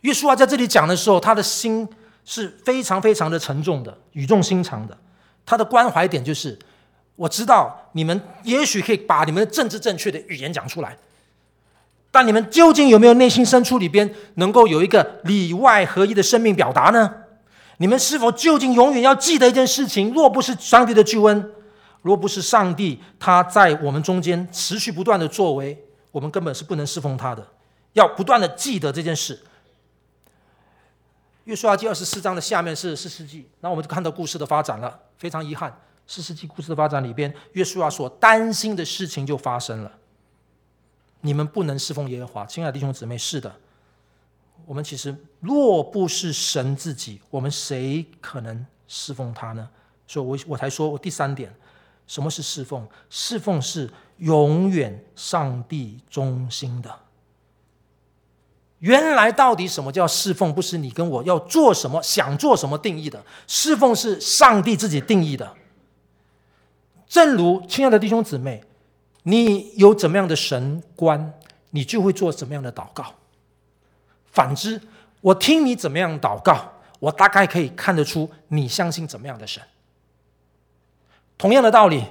[0.00, 1.86] 约书亚在这里讲的时候，他的心
[2.24, 4.96] 是非常非常的沉重的，语重心长的。
[5.44, 6.58] 他的关怀点就是：
[7.16, 10.96] 我知道你们也许可以把你们的政治正确的语言讲出来，
[12.10, 17.16] 但你们究竟有没有内心深处里边能够有一个里外合一的生命表达呢？
[17.82, 20.14] 你们是否究竟永远要记得一件事情？
[20.14, 21.52] 若不是上帝的救恩，
[22.02, 25.76] 若不是上帝他在我们中间持续不断的作为，
[26.12, 27.44] 我们根本是不能侍奉他的。
[27.94, 29.36] 要不断的记得这件事。
[31.42, 34.96] 约书亚记二十四章的下面是四世纪，那我们就看到故事的发展了。
[35.18, 39.90] 非常遗憾，四世纪故事的发展里边，约书亚所担心的事情就发生了。
[41.22, 43.52] 你们不能侍奉耶和华，亲爱的弟兄姊妹，是的。
[44.66, 49.68] 我们其实若不是神自己，我们谁可能侍奉他呢？
[50.06, 51.54] 所以我我才说我第三点，
[52.06, 52.86] 什么是侍奉？
[53.08, 56.94] 侍奉是永远上帝中心的。
[58.80, 60.52] 原来到底什么叫侍奉？
[60.52, 63.24] 不是你跟我要做什么、想做什么定义的。
[63.46, 65.54] 侍奉是上帝自己定义的。
[67.06, 68.64] 正如亲爱的弟兄姊妹，
[69.22, 71.32] 你有怎么样的神观，
[71.70, 73.14] 你就会做怎么样的祷告。
[74.32, 74.80] 反之，
[75.20, 79.62] 我听你怎么样祷告，我大概可以看得出你相信怎么样的神。
[81.38, 82.04] 同样的道理，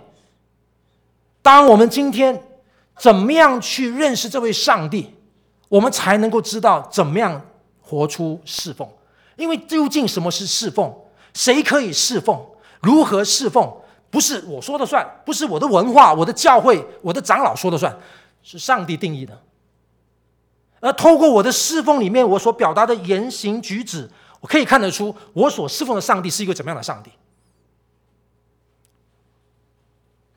[1.41, 2.41] 当我们今天
[2.97, 5.15] 怎么样去认识这位上帝，
[5.67, 7.41] 我们才能够知道怎么样
[7.81, 8.87] 活出侍奉。
[9.37, 10.93] 因为究竟什么是侍奉？
[11.33, 12.39] 谁可以侍奉？
[12.81, 13.71] 如何侍奉？
[14.09, 17.97] 不是我说的算，不是我的文化、我的教会、我的长老说的算，
[18.43, 19.41] 是上帝定义的。
[20.81, 27.11] 而透过我的侍奉里面，我所表达的言行举止，我可以看得出我所侍奉的上帝是一个怎么样的上帝。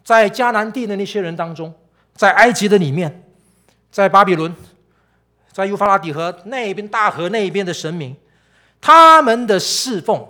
[0.05, 1.75] 在迦南地的那些人当中，
[2.15, 3.25] 在埃及的里面，
[3.91, 4.55] 在巴比伦，
[5.51, 8.15] 在幼发拉底河那边大河那边的神明，
[8.83, 10.29] 他们的侍奉，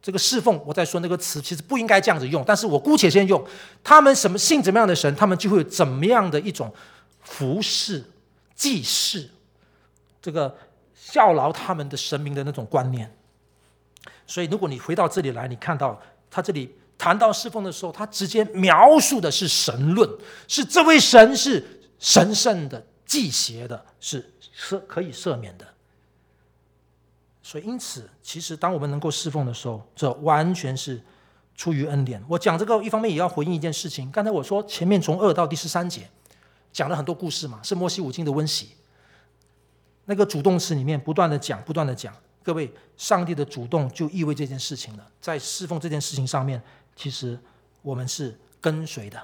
[0.00, 3.46] 这个侍奉，我在说那个词其实不应该这样子用，但是我姑且先用。
[3.82, 6.72] 他们什么信怎么样的神，他们就会有怎么样的一种
[7.20, 8.02] 服侍。
[8.54, 9.28] 祭祀，
[10.22, 10.56] 这个
[10.94, 13.14] 效劳他们的神明的那种观念。
[14.26, 20.08] 所以，如果你回到这里来，你看到他这里谈到侍奉的时候，他直接描述的是神论，
[20.48, 25.66] 是这位神是神圣的、忌邪的，是赦可以赦免的。
[27.42, 31.00] 所以，因此，其实当我们能够侍奉的时候，这完全是
[31.54, 32.22] 出于恩典。
[32.28, 34.10] 我讲这个，一方面也要回应一件事情。
[34.10, 36.08] 刚才我说前面从二到第十三节。
[36.74, 38.72] 讲了很多故事嘛，是摩西五经的温习。
[40.06, 42.12] 那个主动词里面不断的讲，不断的讲。
[42.42, 45.10] 各位，上帝的主动就意味这件事情了。
[45.20, 46.60] 在侍奉这件事情上面，
[46.94, 47.38] 其实
[47.80, 49.18] 我们是跟随的，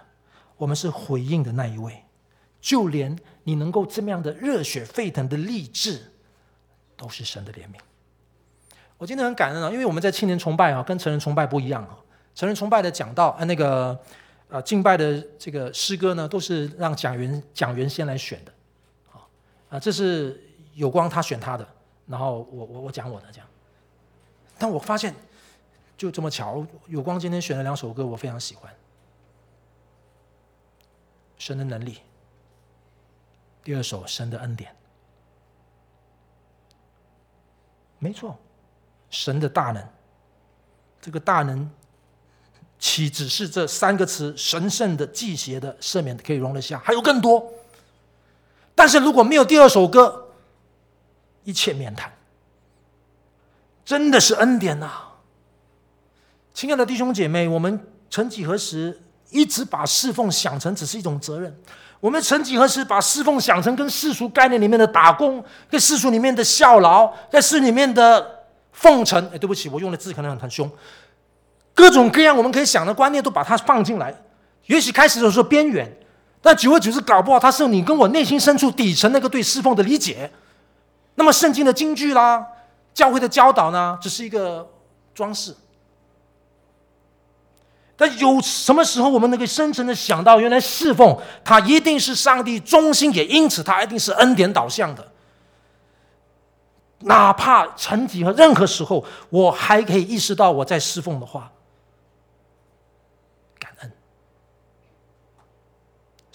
[0.57, 2.03] 我们是回应的那一位。
[2.61, 6.13] 就连你能够这么样的热血沸腾的励志，
[6.97, 7.75] 都是神的怜悯。
[8.97, 11.99] 我今天很感恩啊，因为我们在青年崇拜啊，跟成人崇拜不一样啊。
[12.35, 14.01] 成人崇拜的讲到，呃，那个。
[14.51, 18.53] 啊，敬拜的这个诗歌呢，都是让讲员讲员先来选的，
[19.13, 19.23] 啊，
[19.71, 20.43] 啊，这是
[20.75, 21.67] 有光他选他的，
[22.07, 23.47] 然后我我我讲我的这样，
[24.59, 25.15] 但我发现
[25.97, 28.75] 就这么巧，有光今天选了两首歌，我非常喜欢，
[31.39, 31.99] 神的能力，
[33.63, 34.75] 第二首神的恩典，
[38.01, 38.37] 没错，
[39.11, 39.89] 神的大能，
[41.01, 41.71] 这个大能。
[42.81, 46.81] 岂只是这三个词神圣的、忌邪的、赦免的可以容得下？
[46.83, 47.53] 还有更多。
[48.75, 50.29] 但是如果没有第二首歌，
[51.45, 52.11] 一切免谈。
[53.85, 54.91] 真的是恩典呐、
[56.55, 58.99] 亲爱的弟兄姐妹，我们曾几何时
[59.31, 61.55] 一直把侍奉想成只是一种责任？
[61.99, 69.23] 我们曾几何时把侍奉想成跟世俗概念里面的打工、跟世俗里面的效劳、在世里面的奉承？
[69.35, 70.71] 哎，对不起，我用的字可能很很凶。
[71.75, 74.15] 各种各样我们可以想的观念都把它放进来，
[74.67, 75.91] 也许开始的时候边缘，
[76.43, 80.31] 但久而久之，搞不好它是你跟我内心深处底层那个对侍奉的理解。
[81.15, 82.47] 那么圣经的金句啦，
[82.95, 84.69] 教会的教导呢，只是一个
[85.15, 85.55] 装饰。
[87.97, 91.15] 但有什么时候我们能够深层的想到，原来侍奉
[91.45, 95.07] 它一定是上帝中心，也因此它一定是恩典导向的。
[97.01, 101.51] 哪怕曾几和任何时候，我还可以意识到我在侍奉的话。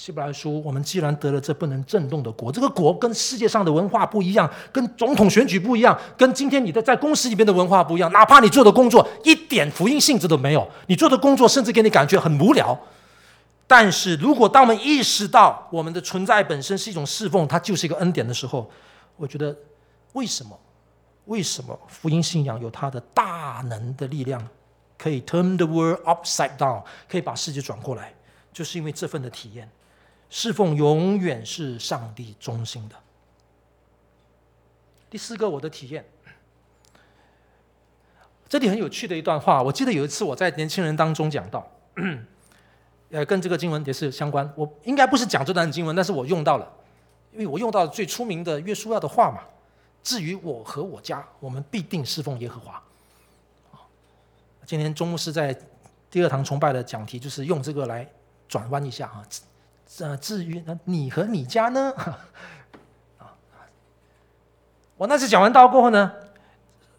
[0.06, 8.12] 希伯来书，我们既然得了这不能震动的国，这个国跟世界上的文化不一样，跟总统选举不一样，跟今天你的在公司里边的文化不一样。
[8.12, 12.80] 哪怕你做的工作一点福音性质都没有，你做的工作甚至给你感觉很无聊。
[13.66, 18.70] 但是如果当我们意识到我们的存在本身是一种侍奉，它就是一个恩典的时候，
[19.18, 19.58] 我觉得
[20.14, 20.56] 为什么？
[21.26, 24.47] 为什么福音信仰有它的大能的力量，
[24.99, 28.14] 可以 turn the world upside down，可以把世界转过来，
[28.53, 29.68] 就是因为这份的体验。
[30.30, 32.95] 侍奉永远是上帝中心的。
[35.09, 36.03] 第四个，我的体验，
[38.49, 39.63] 这里很有趣的一段话。
[39.63, 41.65] 我记得有一次我在年轻人当中讲到，
[43.11, 44.51] 呃，跟这个经文也是相关。
[44.57, 46.69] 我应该不是讲这段经文，但是我用到了，
[47.32, 49.41] 因为我用到最出名的约书亚的话嘛。
[50.03, 52.84] 至于我和我家，我们必定侍奉耶和华。
[54.65, 55.57] 今天中牧师在
[56.11, 58.07] 第二堂崇拜的讲题就是用这个来
[58.47, 59.26] 转弯一下啊。
[60.00, 61.94] 呃，至于那你和你家呢？
[63.18, 63.32] 啊，
[64.98, 66.12] 我那次讲完道过后呢，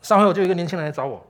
[0.01, 1.27] 上回我就有一个年轻人来找我。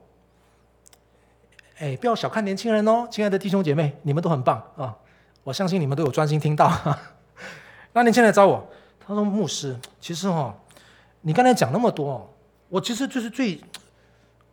[1.78, 4.96] 哎，不要小看年轻人哦，亲爱的弟兄姐妹，你们都很棒啊！
[5.44, 6.72] 我相信你们都有专心听到。
[7.92, 8.66] 那年轻人来找我，
[8.98, 10.54] 他说：“牧师，其实哈、哦，
[11.20, 12.32] 你刚才讲那么多，
[12.68, 13.60] 我其实就是最，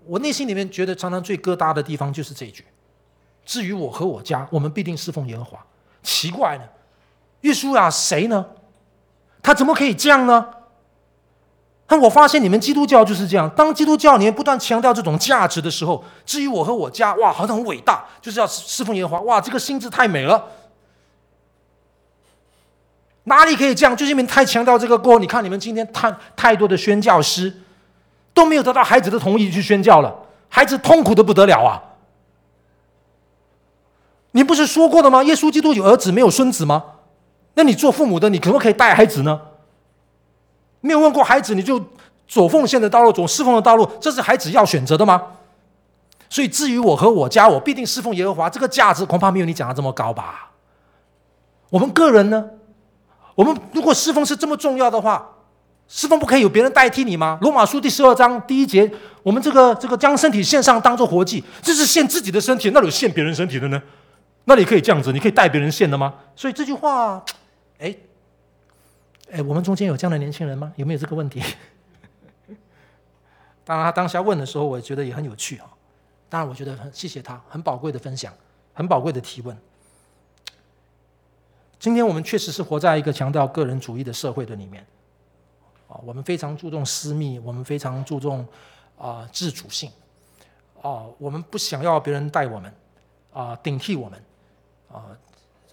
[0.06, 2.66] 我内心里面觉得常常最疙瘩的地方就是这一句：
[3.46, 5.66] 至于我和我家，我们必定侍奉耶和华。
[6.02, 6.64] 奇怪呢。”
[7.44, 8.46] 耶稣啊谁呢？
[9.42, 10.48] 他怎么可以这样呢？
[11.90, 13.48] 那我发现你们基督教就是这样。
[13.52, 20.44] 当基督教里面不断强调这种价值的时候，至于我和我家，哇，好像很伟大，就是要侍奉耶和华，哇，这个心智太美了。
[23.26, 23.96] 哪里可以这样？
[23.96, 27.54] 就是因为太强调这个过，你看你们今天太太多的宣教师
[28.34, 30.16] 都没有得到孩子的同意去宣教了，
[30.50, 31.84] 孩子痛苦的不得了啊！
[34.32, 35.22] 你不是说过的吗？
[35.24, 36.84] 耶稣基督有儿子没有孙子吗？
[37.56, 39.40] 那你做父母的，你可不可以带孩子呢？
[40.82, 41.82] 没有问过孩子，你就
[42.28, 45.22] 走奉献的道路，走侍奉的道路，这是孩子要选择的吗？
[46.30, 50.50] 所以，至于我和我家，我必定侍奉耶和华，这个价值恐怕没有你讲的这么高吧？
[51.70, 52.44] 我们个人呢？
[53.36, 55.30] 我们如果侍奉是这么重要的话，
[55.88, 57.38] 侍奉不可以有别人代替你吗？
[57.42, 58.92] 罗马书第十二章第一节，
[59.22, 63.82] 我们这个这个将身体献上，当做活祭，这是献自己的身体，那有献别人身体的呢？
[64.46, 66.14] 那你可以这样子，你可以代别人献的吗？
[66.36, 67.24] 所以这句话。
[67.84, 67.94] 哎，
[69.34, 70.72] 哎，我们中间有这样的年轻人吗？
[70.78, 71.42] 有没有这个问题？
[73.66, 75.70] 当然，他当下问的时候，我觉得也很有趣啊。
[76.30, 78.34] 当然，我觉得很谢谢他，很宝贵的分享，
[78.74, 79.58] 很宝贵的提问。
[81.78, 84.86] 今天我们确实是活在一个强调个人主义的社会的里面
[85.90, 88.48] 啊，我们非常注重私密，我们非常注重
[88.98, 89.92] 啊自主性
[90.82, 92.74] 啊，我们不想要别人带我们
[93.34, 94.24] 啊，顶替我们
[94.90, 95.18] 啊，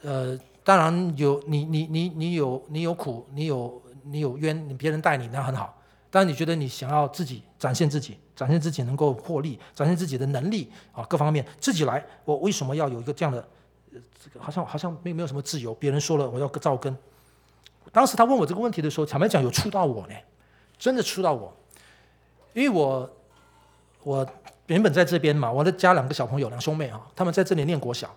[0.03, 0.37] 呃。
[0.71, 5.77] 当然有你你你你有你有苦你有你有冤，你别人带你那很好。
[6.09, 12.01] 但是你觉得你想要自己展现自己，展现自己能够获利，展现自己的能力啊，各方面自己来。
[12.25, 13.45] 我为什么要有一个这样的？
[13.93, 15.75] 这个好像好像没没有什么自由。
[15.75, 16.97] 别人说了我要照跟。
[17.91, 20.15] 当时他问我这个问题的时候，坦白讲有触到我呢，
[20.79, 21.53] 真的触到我，
[22.53, 23.11] 因为我
[24.05, 24.25] 我
[24.69, 28.15] 原本在这边嘛，我的家两个小朋友两兄妹啊，他们在这里念国小，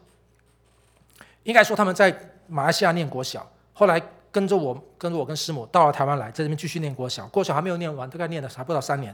[1.41, 2.29] 应该说他们在。
[2.47, 7.27] 马来西亚念国小，后来跟着我，跟着我跟师母到了台湾来，在这边继续念国小。
[7.27, 9.13] 国小还没有念完，大概念了还不到三年。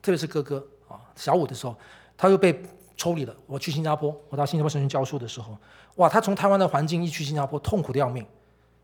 [0.00, 1.74] 特别是哥哥啊，小五的时候，
[2.16, 2.62] 他又被
[2.96, 3.34] 抽离了。
[3.46, 5.56] 我去新加坡，我到新加坡神学教书的时候，
[5.96, 8.24] 哇，他从台湾的环境一去新加坡，痛苦的要命，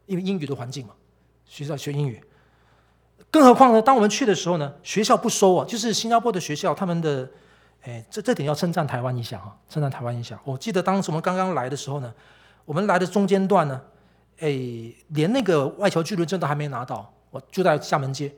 [0.07, 0.95] 因为英语的环境嘛，
[1.45, 2.21] 学校学英语。
[3.31, 7.29] 更何况呢，当我们去的时候呢，学校不收啊，就是新加坡的学校，他们的，
[7.83, 10.41] 哎，这这点要称赞台湾一下啊，称赞台湾一下。
[10.43, 12.13] 我记得当时我们刚刚来的时候呢。
[12.65, 13.81] 我们来的中间段呢，
[14.41, 14.49] 哎，
[15.09, 18.33] 连那个外侨居留证都还没拿到，我就在厦门街，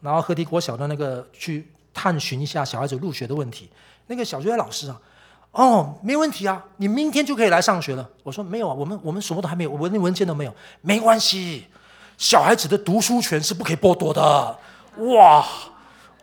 [0.00, 3.70] 然后河堤国小的那个去探寻一下小孩子入学的问题。
[4.06, 5.00] 那个小学老师啊，
[5.52, 8.08] 哦，没问题啊，你明天就可以来上学了。
[8.22, 10.54] 我说没有啊，我们我们什么都还没有，我连文件都没有。
[10.80, 11.66] 没关系，
[12.16, 14.58] 小孩子的读书权是不可以剥夺的。
[14.98, 15.44] 哇，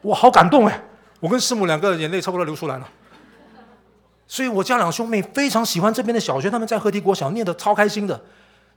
[0.01, 0.81] 我好感动哎，
[1.19, 2.89] 我跟师母两个眼泪差不多流出来了。
[4.33, 8.19] 所以我家两兄妹非常喜欢这边的小学，他们在河堤国小念得超开心的，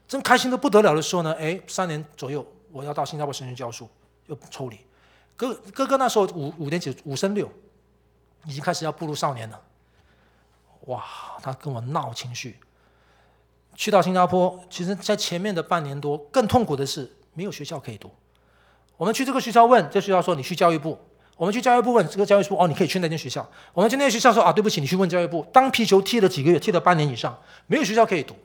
[0.07, 3.89] 真开心的不得了的时候呢，哎，三年左右我要到新加坡神学教书，
[4.27, 4.77] 又抽离。
[5.35, 7.51] 哥哥哥那时候五五年级五升六，
[8.45, 9.59] 已经开始要步入少年了。
[10.81, 11.03] 哇，
[11.41, 12.59] 他跟我闹情绪。
[13.73, 18.11] 去到新加坡，其实在前面的半年多，更痛苦的是没有学校可以读。
[18.95, 20.99] 我们去这个学校问，这学校说你去教育部。
[21.37, 23.47] 我们去教育部问，这个教育部哦，你可以去那间学校。
[23.71, 25.45] 我们去那间学校说啊，对不起，你去问教育部。
[25.53, 28.35] 当皮球踢了几个月，踢了半年以上，没有学校可以读。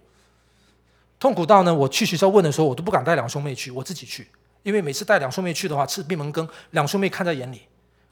[1.18, 4.28] 痛苦到呢，我去学校问的时候，我都不敢带两兄妹去，我自己去，
[4.62, 7.62] 因为每次带两兄妹去的话，吃闭门羹，两兄妹看在眼里，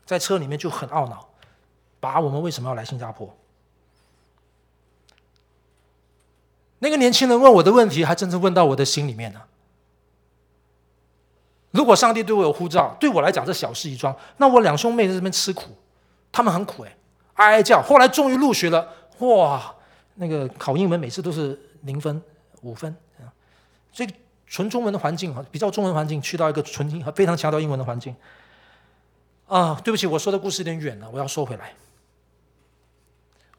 [0.06, 1.28] 在车里面就很懊恼，
[2.00, 3.36] 把我们为什么要来新加坡？
[6.78, 9.46] 那个年轻人问我的问题，还真正问到我的心里面了。
[11.72, 15.70] 如果上帝对我有呼召，对我来讲这小事一桩，那我两兄妹在这边吃苦，
[16.32, 16.96] 他们很苦哎，
[17.34, 17.80] 哀哀叫。
[17.80, 19.74] 后来终于入学了，哇，
[20.16, 22.20] 那个考英文每次都是零分、
[22.62, 22.94] 五分，
[23.92, 24.08] 所以
[24.46, 28.14] 纯中文的环境啊比较中文环境，去到一个纯英和非常强调英文的环境。
[29.46, 31.72] 啊，对不起，我说的故事有点远了，我要说回来。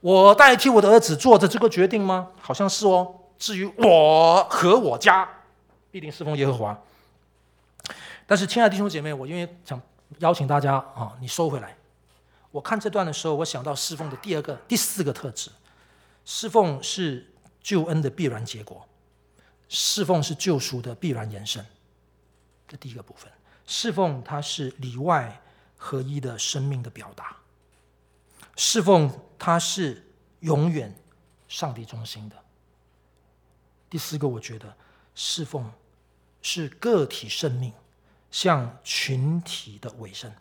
[0.02, 2.30] 我代替我的儿子做的这个决定吗？
[2.42, 3.16] 好像是哦。
[3.38, 5.28] 至于我和我家，
[5.90, 6.80] 必定侍奉耶和华。
[8.32, 9.82] 但是，亲爱的弟兄姐妹，我因为想
[10.20, 11.76] 邀请大家啊，你收回来。
[12.50, 15.52] 我看这段的时候，我想到侍奉的第二个、第四个特质：
[16.24, 17.30] 侍奉是
[17.62, 18.88] 救恩的必然结果，
[19.68, 21.66] 侍奉是救赎的必然延伸。
[22.70, 23.30] 这第一个部分，
[23.68, 25.42] 侍奉它是里外
[25.76, 27.36] 合一的生命的表达。
[28.56, 30.10] 侍奉它是
[30.40, 30.96] 永远
[31.50, 32.38] 上帝中心的。
[33.90, 34.74] 第四个，我觉得
[35.16, 35.70] 侍奉
[36.42, 37.74] 是个体生命。
[38.32, 40.34] 向群体的委身，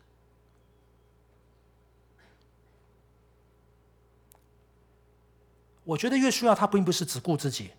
[5.84, 7.72] 我觉得约书亚他并不是只顾自己，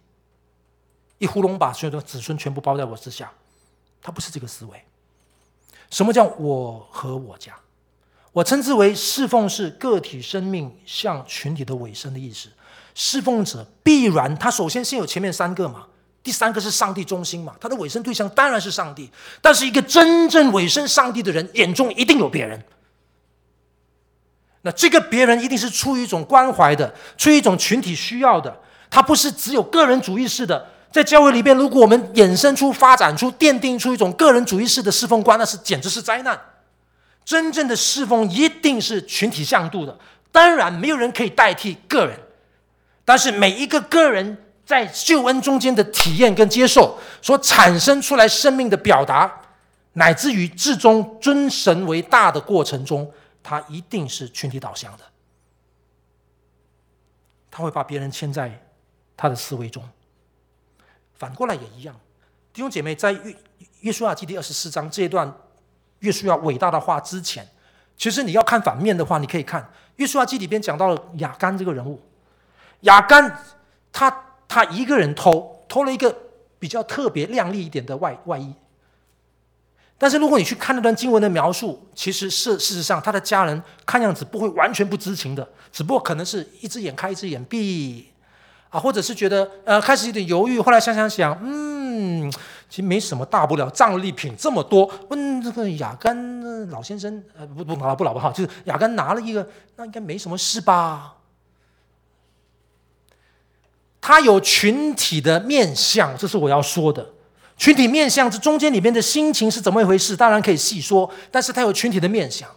[1.18, 3.32] 一呼隆把所有的子孙全部包在我之下，
[4.02, 4.84] 他不是这个思维。
[5.90, 7.58] 什么叫我和我家？
[8.34, 12.50] 我称之为侍奉是个体生命向群体的委身的意思。
[12.94, 15.88] 侍奉者必然他首先先有前面三个嘛。
[16.24, 19.10] 第三个是上帝中心嘛，他的委身对象当然是上帝。
[19.42, 22.64] 但是一个真正委身上帝的人，眼中一定有别人。
[24.62, 28.56] 那这个别人一定是出于一种关怀的，出于一种群体需要的。
[28.92, 30.68] 他不是只有个人主义式的。
[30.92, 36.40] 在教会里边，如果我们衍生出、发展出、奠定出一种个人主义式的侍奉观，那是简直是灾难。
[37.26, 39.98] 真正的侍奉一定是群体向度的。
[40.32, 42.20] 当然，没有人可以代替个人，
[43.04, 44.38] 但是每一个个人。
[44.66, 49.42] 在救恩中间的体验跟接受，所产生出来生命的表达，
[49.94, 53.12] 乃至于至终尊神为大的过程中，
[53.44, 55.04] 他一定是群体导向的。
[57.50, 58.64] 他会把别人牵在
[59.18, 59.84] 他的思维中。
[61.16, 61.94] 反过来也一样，
[62.54, 63.36] 弟兄姐妹，在约
[63.82, 65.34] 约书亚记第二十四章这一段
[66.00, 67.46] 约书亚伟大的话之前，
[67.98, 72.00] 其实你要看反面的话，你可以看约书亚记里边讲到了亚干这个人物，
[72.82, 73.44] 亚干
[73.92, 74.28] 他。
[74.52, 76.14] 他一个人偷，偷了一个
[76.60, 78.54] 比较特别亮丽一点的外外衣。
[79.98, 88.10] 但是如果你去看那段经文的描述，其实是事实上他的家人看样子不会完全不知情的，只不过可能是一只眼开一只眼闭，
[88.70, 92.30] 啊，或者是觉得呃开始有点犹豫，后来想想想，嗯，
[92.70, 99.48] 其实没什么大不了，战利品这么多，问这个亚干老先生，呃不不不不老不好，就是亚干拿了一个，
[99.78, 101.16] 那应该没什么事吧。
[104.02, 107.08] 他有群体的面向，这是我要说的。
[107.56, 110.18] 群体面向这中间里面的心情是怎么一回事？
[110.18, 112.50] 当然可以细说，但是他有群体的面向。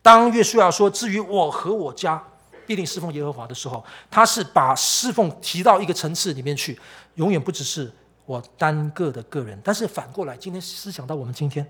[0.00, 2.22] 当约书亚说：“至于我和我家，
[2.64, 6.78] 必定侍奉耶和华”的时候，他是把侍奉提到一个层次里面去，
[7.16, 7.90] 永远不只是
[8.24, 9.60] 我单个的个人。
[9.64, 11.66] 但是反过来，今天思想到我们今天，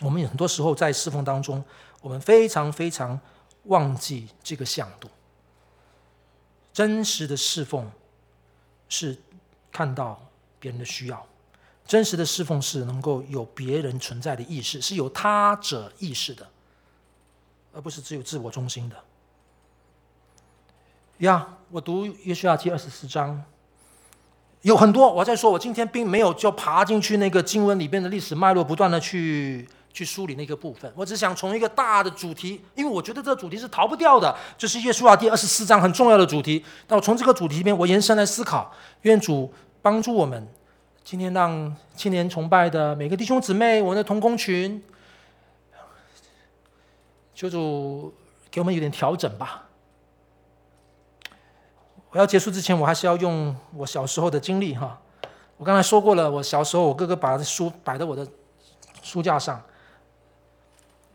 [0.00, 1.62] 我们有很多时候在侍奉当中，
[2.00, 3.20] 我们非常非常
[3.64, 5.08] 忘记这个向度，
[6.72, 7.86] 真实的侍奉。
[8.92, 9.16] 是
[9.72, 10.20] 看到
[10.60, 11.26] 别人的需要，
[11.86, 16.46] 真实的侍奉是能够有别人存在的意识，是有他者意识的，
[17.72, 18.96] 而不是只有自我中心的。
[21.20, 23.42] 呀，我读约书亚记二十四章，
[24.60, 25.10] 有很多。
[25.10, 29.66] 我在说，我今天并没有就爬进去那个经文里边的历史脉络，不断的去。
[29.92, 36.64] 去梳理那个部分，我只想从一个大的主题，因为我觉得这个主题是逃不掉的，这、就是耶稣啊第二十四章很重要的主题。
[36.88, 38.72] 那我从这个主题里面，我延伸来思考，
[39.02, 40.48] 愿主帮助我们，
[41.04, 44.82] 今天让青年崇拜的每个弟兄姊妹，我们的同工群，
[47.34, 48.14] 求主
[48.50, 49.64] 给我们有点调整吧。
[52.10, 54.98] 我要结束之前，我还是要用我小时候的经历哈。
[55.58, 58.26] 我刚才说过了，我小时候我哥哥把书摆在我的
[59.02, 59.62] 书架上。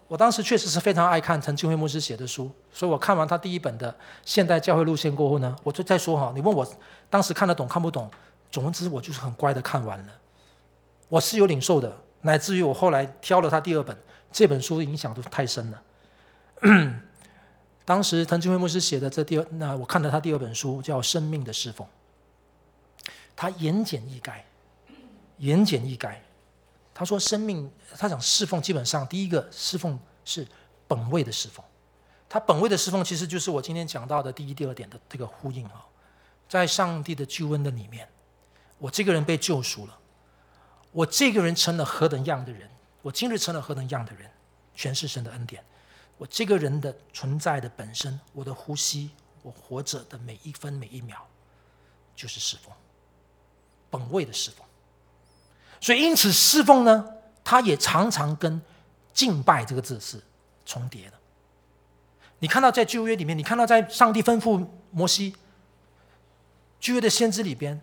[0.08, 3.92] 我当时确实是非常爱看陈清辉牧师写的书，所以我看完他第一本的
[4.24, 6.66] 《现代教会路线》过后呢，我就再说哈，你问我
[7.10, 8.10] 当时看得懂看不懂，
[8.50, 10.14] 总之我就是很乖的看完了。
[11.10, 13.98] 我是有领受的，乃至于我后来挑了他第二本，
[14.32, 15.82] 这本书影响都太深了。
[17.84, 21.86] 当时陈清辉牧师写的这第二，那我看了他第二本书叫《生命的侍奉》，
[23.36, 24.34] 他言简意赅，
[25.38, 26.16] 言简意赅。
[27.00, 30.48] 他说：“生命，他讲侍奉，基本上第一个侍奉是
[30.88, 31.64] 本位的侍奉。
[32.28, 35.86] 他本位的侍奉，其实就是我今天讲到的第一、第二点的这个呼应啊。
[36.50, 38.10] 在上帝的救恩的里面，
[38.80, 39.96] 我这个人被救赎了，
[40.92, 42.68] 我这个人成了何等样的人？
[43.04, 44.28] 我今日成了何等样的人？
[44.74, 45.64] 全是神的恩典。
[46.18, 49.12] 我这个人的存在的本身，我的呼吸，
[49.44, 51.18] 我活着的每一分每一秒，
[52.16, 52.74] 就是侍奉，
[53.92, 54.66] 本位的侍奉。”
[55.80, 57.06] 所以，因此侍奉呢，
[57.44, 58.62] 它也常常跟
[59.14, 60.22] 敬拜这个字是
[60.66, 61.14] 重叠的。
[62.40, 65.36] 你看到在旧约里面，你看到在上帝吩咐摩西
[66.80, 67.82] 旧约的先知里边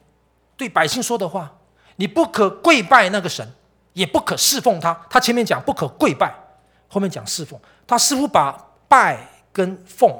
[0.56, 1.52] 对百姓说的话：
[1.96, 3.48] 你不可跪拜那个神，
[3.92, 4.94] 也不可侍奉他。
[5.10, 6.34] 他前面讲不可跪拜，
[6.88, 7.58] 后面讲侍奉。
[7.86, 8.52] 他似乎把
[8.88, 10.16] 拜跟奉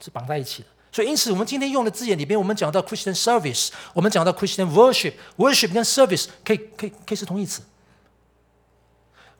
[0.00, 0.68] 是绑在一起的。
[0.98, 7.62] 所以，因此，我们今天用的字眼里边，我们讲到 Christian service，我们讲到 Christian worship，worship 跟 service 可以可以可以是同义词。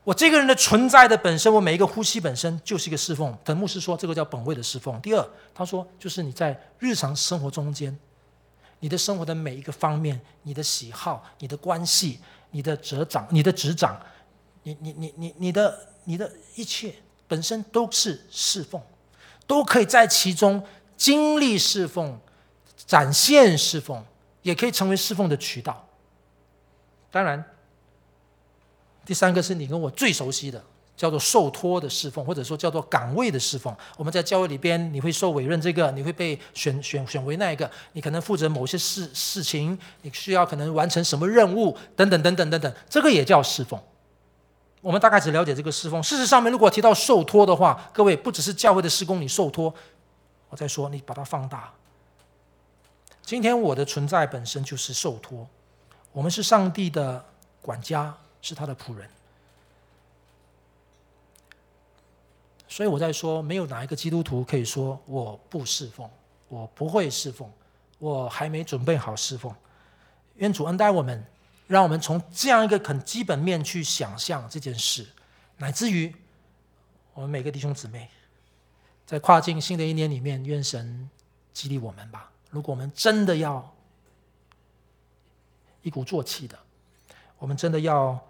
[0.04, 3.36] 我这个人的存在的本身，我每一个呼吸本身就是一个侍奉。
[3.42, 5.00] 等牧师说，这个叫本位的侍奉。
[5.00, 7.98] 第二，他说就是你在日常生活中间，
[8.78, 12.20] 你的生活的每一个方面，你的喜好、你的关系、
[12.52, 14.00] 你的执掌、你的执掌，
[14.62, 16.94] 你你你你你的你的一切
[17.26, 18.80] 本身都是侍奉，
[19.44, 20.64] 都可以在其中。
[20.98, 22.20] 经历侍奉，
[22.76, 24.04] 展现侍奉，
[24.42, 25.88] 也可以成为侍奉的渠道。
[27.10, 27.42] 当然，
[29.06, 30.62] 第三个是你跟我最熟悉的，
[30.96, 33.74] 叫做受托的侍奉，或者说叫做岗位的侍奉。
[33.96, 43.80] 我们在教会里边，你会受委任这个，你会被选选选为那一个，你可能负责某些事事情，你需要可能完成什么任务，等等等等等等，这个也叫侍奉。
[44.80, 46.02] 我们大概只了解这个侍奉。
[46.02, 49.72] 事实上面，如果提到受托的话，各位不只是教会的施工，你受托。
[50.50, 51.72] 我再说，你把它放大。
[53.22, 55.46] 今天我的存在本身就是受托，
[56.12, 57.24] 我们是上帝的
[57.60, 59.08] 管家，是他的仆人。
[62.66, 66.08] 所以我在说，没有哪一个基督徒可以说我不侍奉，
[66.48, 67.50] 我不会侍奉，
[67.98, 69.54] 我还没准备好侍奉。
[70.36, 71.22] 愿主恩待我们，
[71.66, 75.06] 让我们从这样一个很基本面去想象这件事，
[75.56, 76.14] 乃至于
[77.12, 78.08] 我们每个弟兄姊妹。
[79.08, 81.08] 在跨进新的一年里面，愿神
[81.54, 82.30] 激励我们吧。
[82.50, 83.74] 如果我们真的要
[85.80, 86.58] 一鼓作气的，
[87.38, 88.22] 我们真的要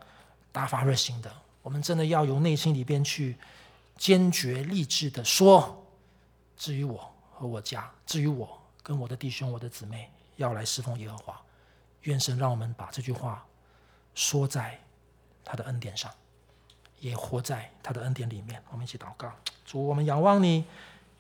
[0.52, 3.36] 大发热心的，我们真的要由内心里边去
[3.96, 5.84] 坚决立志的说：
[6.56, 8.48] 至于我和我家，至于我
[8.80, 11.42] 跟我的弟兄、我的姊妹，要来侍奉耶和华。
[12.02, 13.44] 愿神让我们把这句话
[14.14, 14.80] 说在
[15.44, 16.08] 他的恩典上。
[17.00, 18.62] 也活在他的恩典里面。
[18.70, 19.32] 我们一起祷告：
[19.64, 20.64] 主，我们仰望你，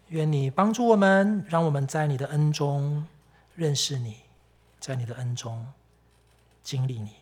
[0.08, 3.06] 愿你帮助我们，让我们在你的恩中
[3.54, 4.22] 认识你，
[4.80, 5.72] 在你的恩中
[6.62, 7.16] 经历你，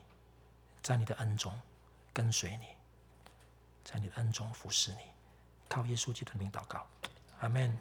[0.83, 1.53] 在你的恩中
[2.13, 2.67] 跟随你，
[3.85, 4.99] 在你的恩中服侍你。
[5.69, 6.87] 靠耶稣基督的名祷告，
[7.41, 7.77] 阿门。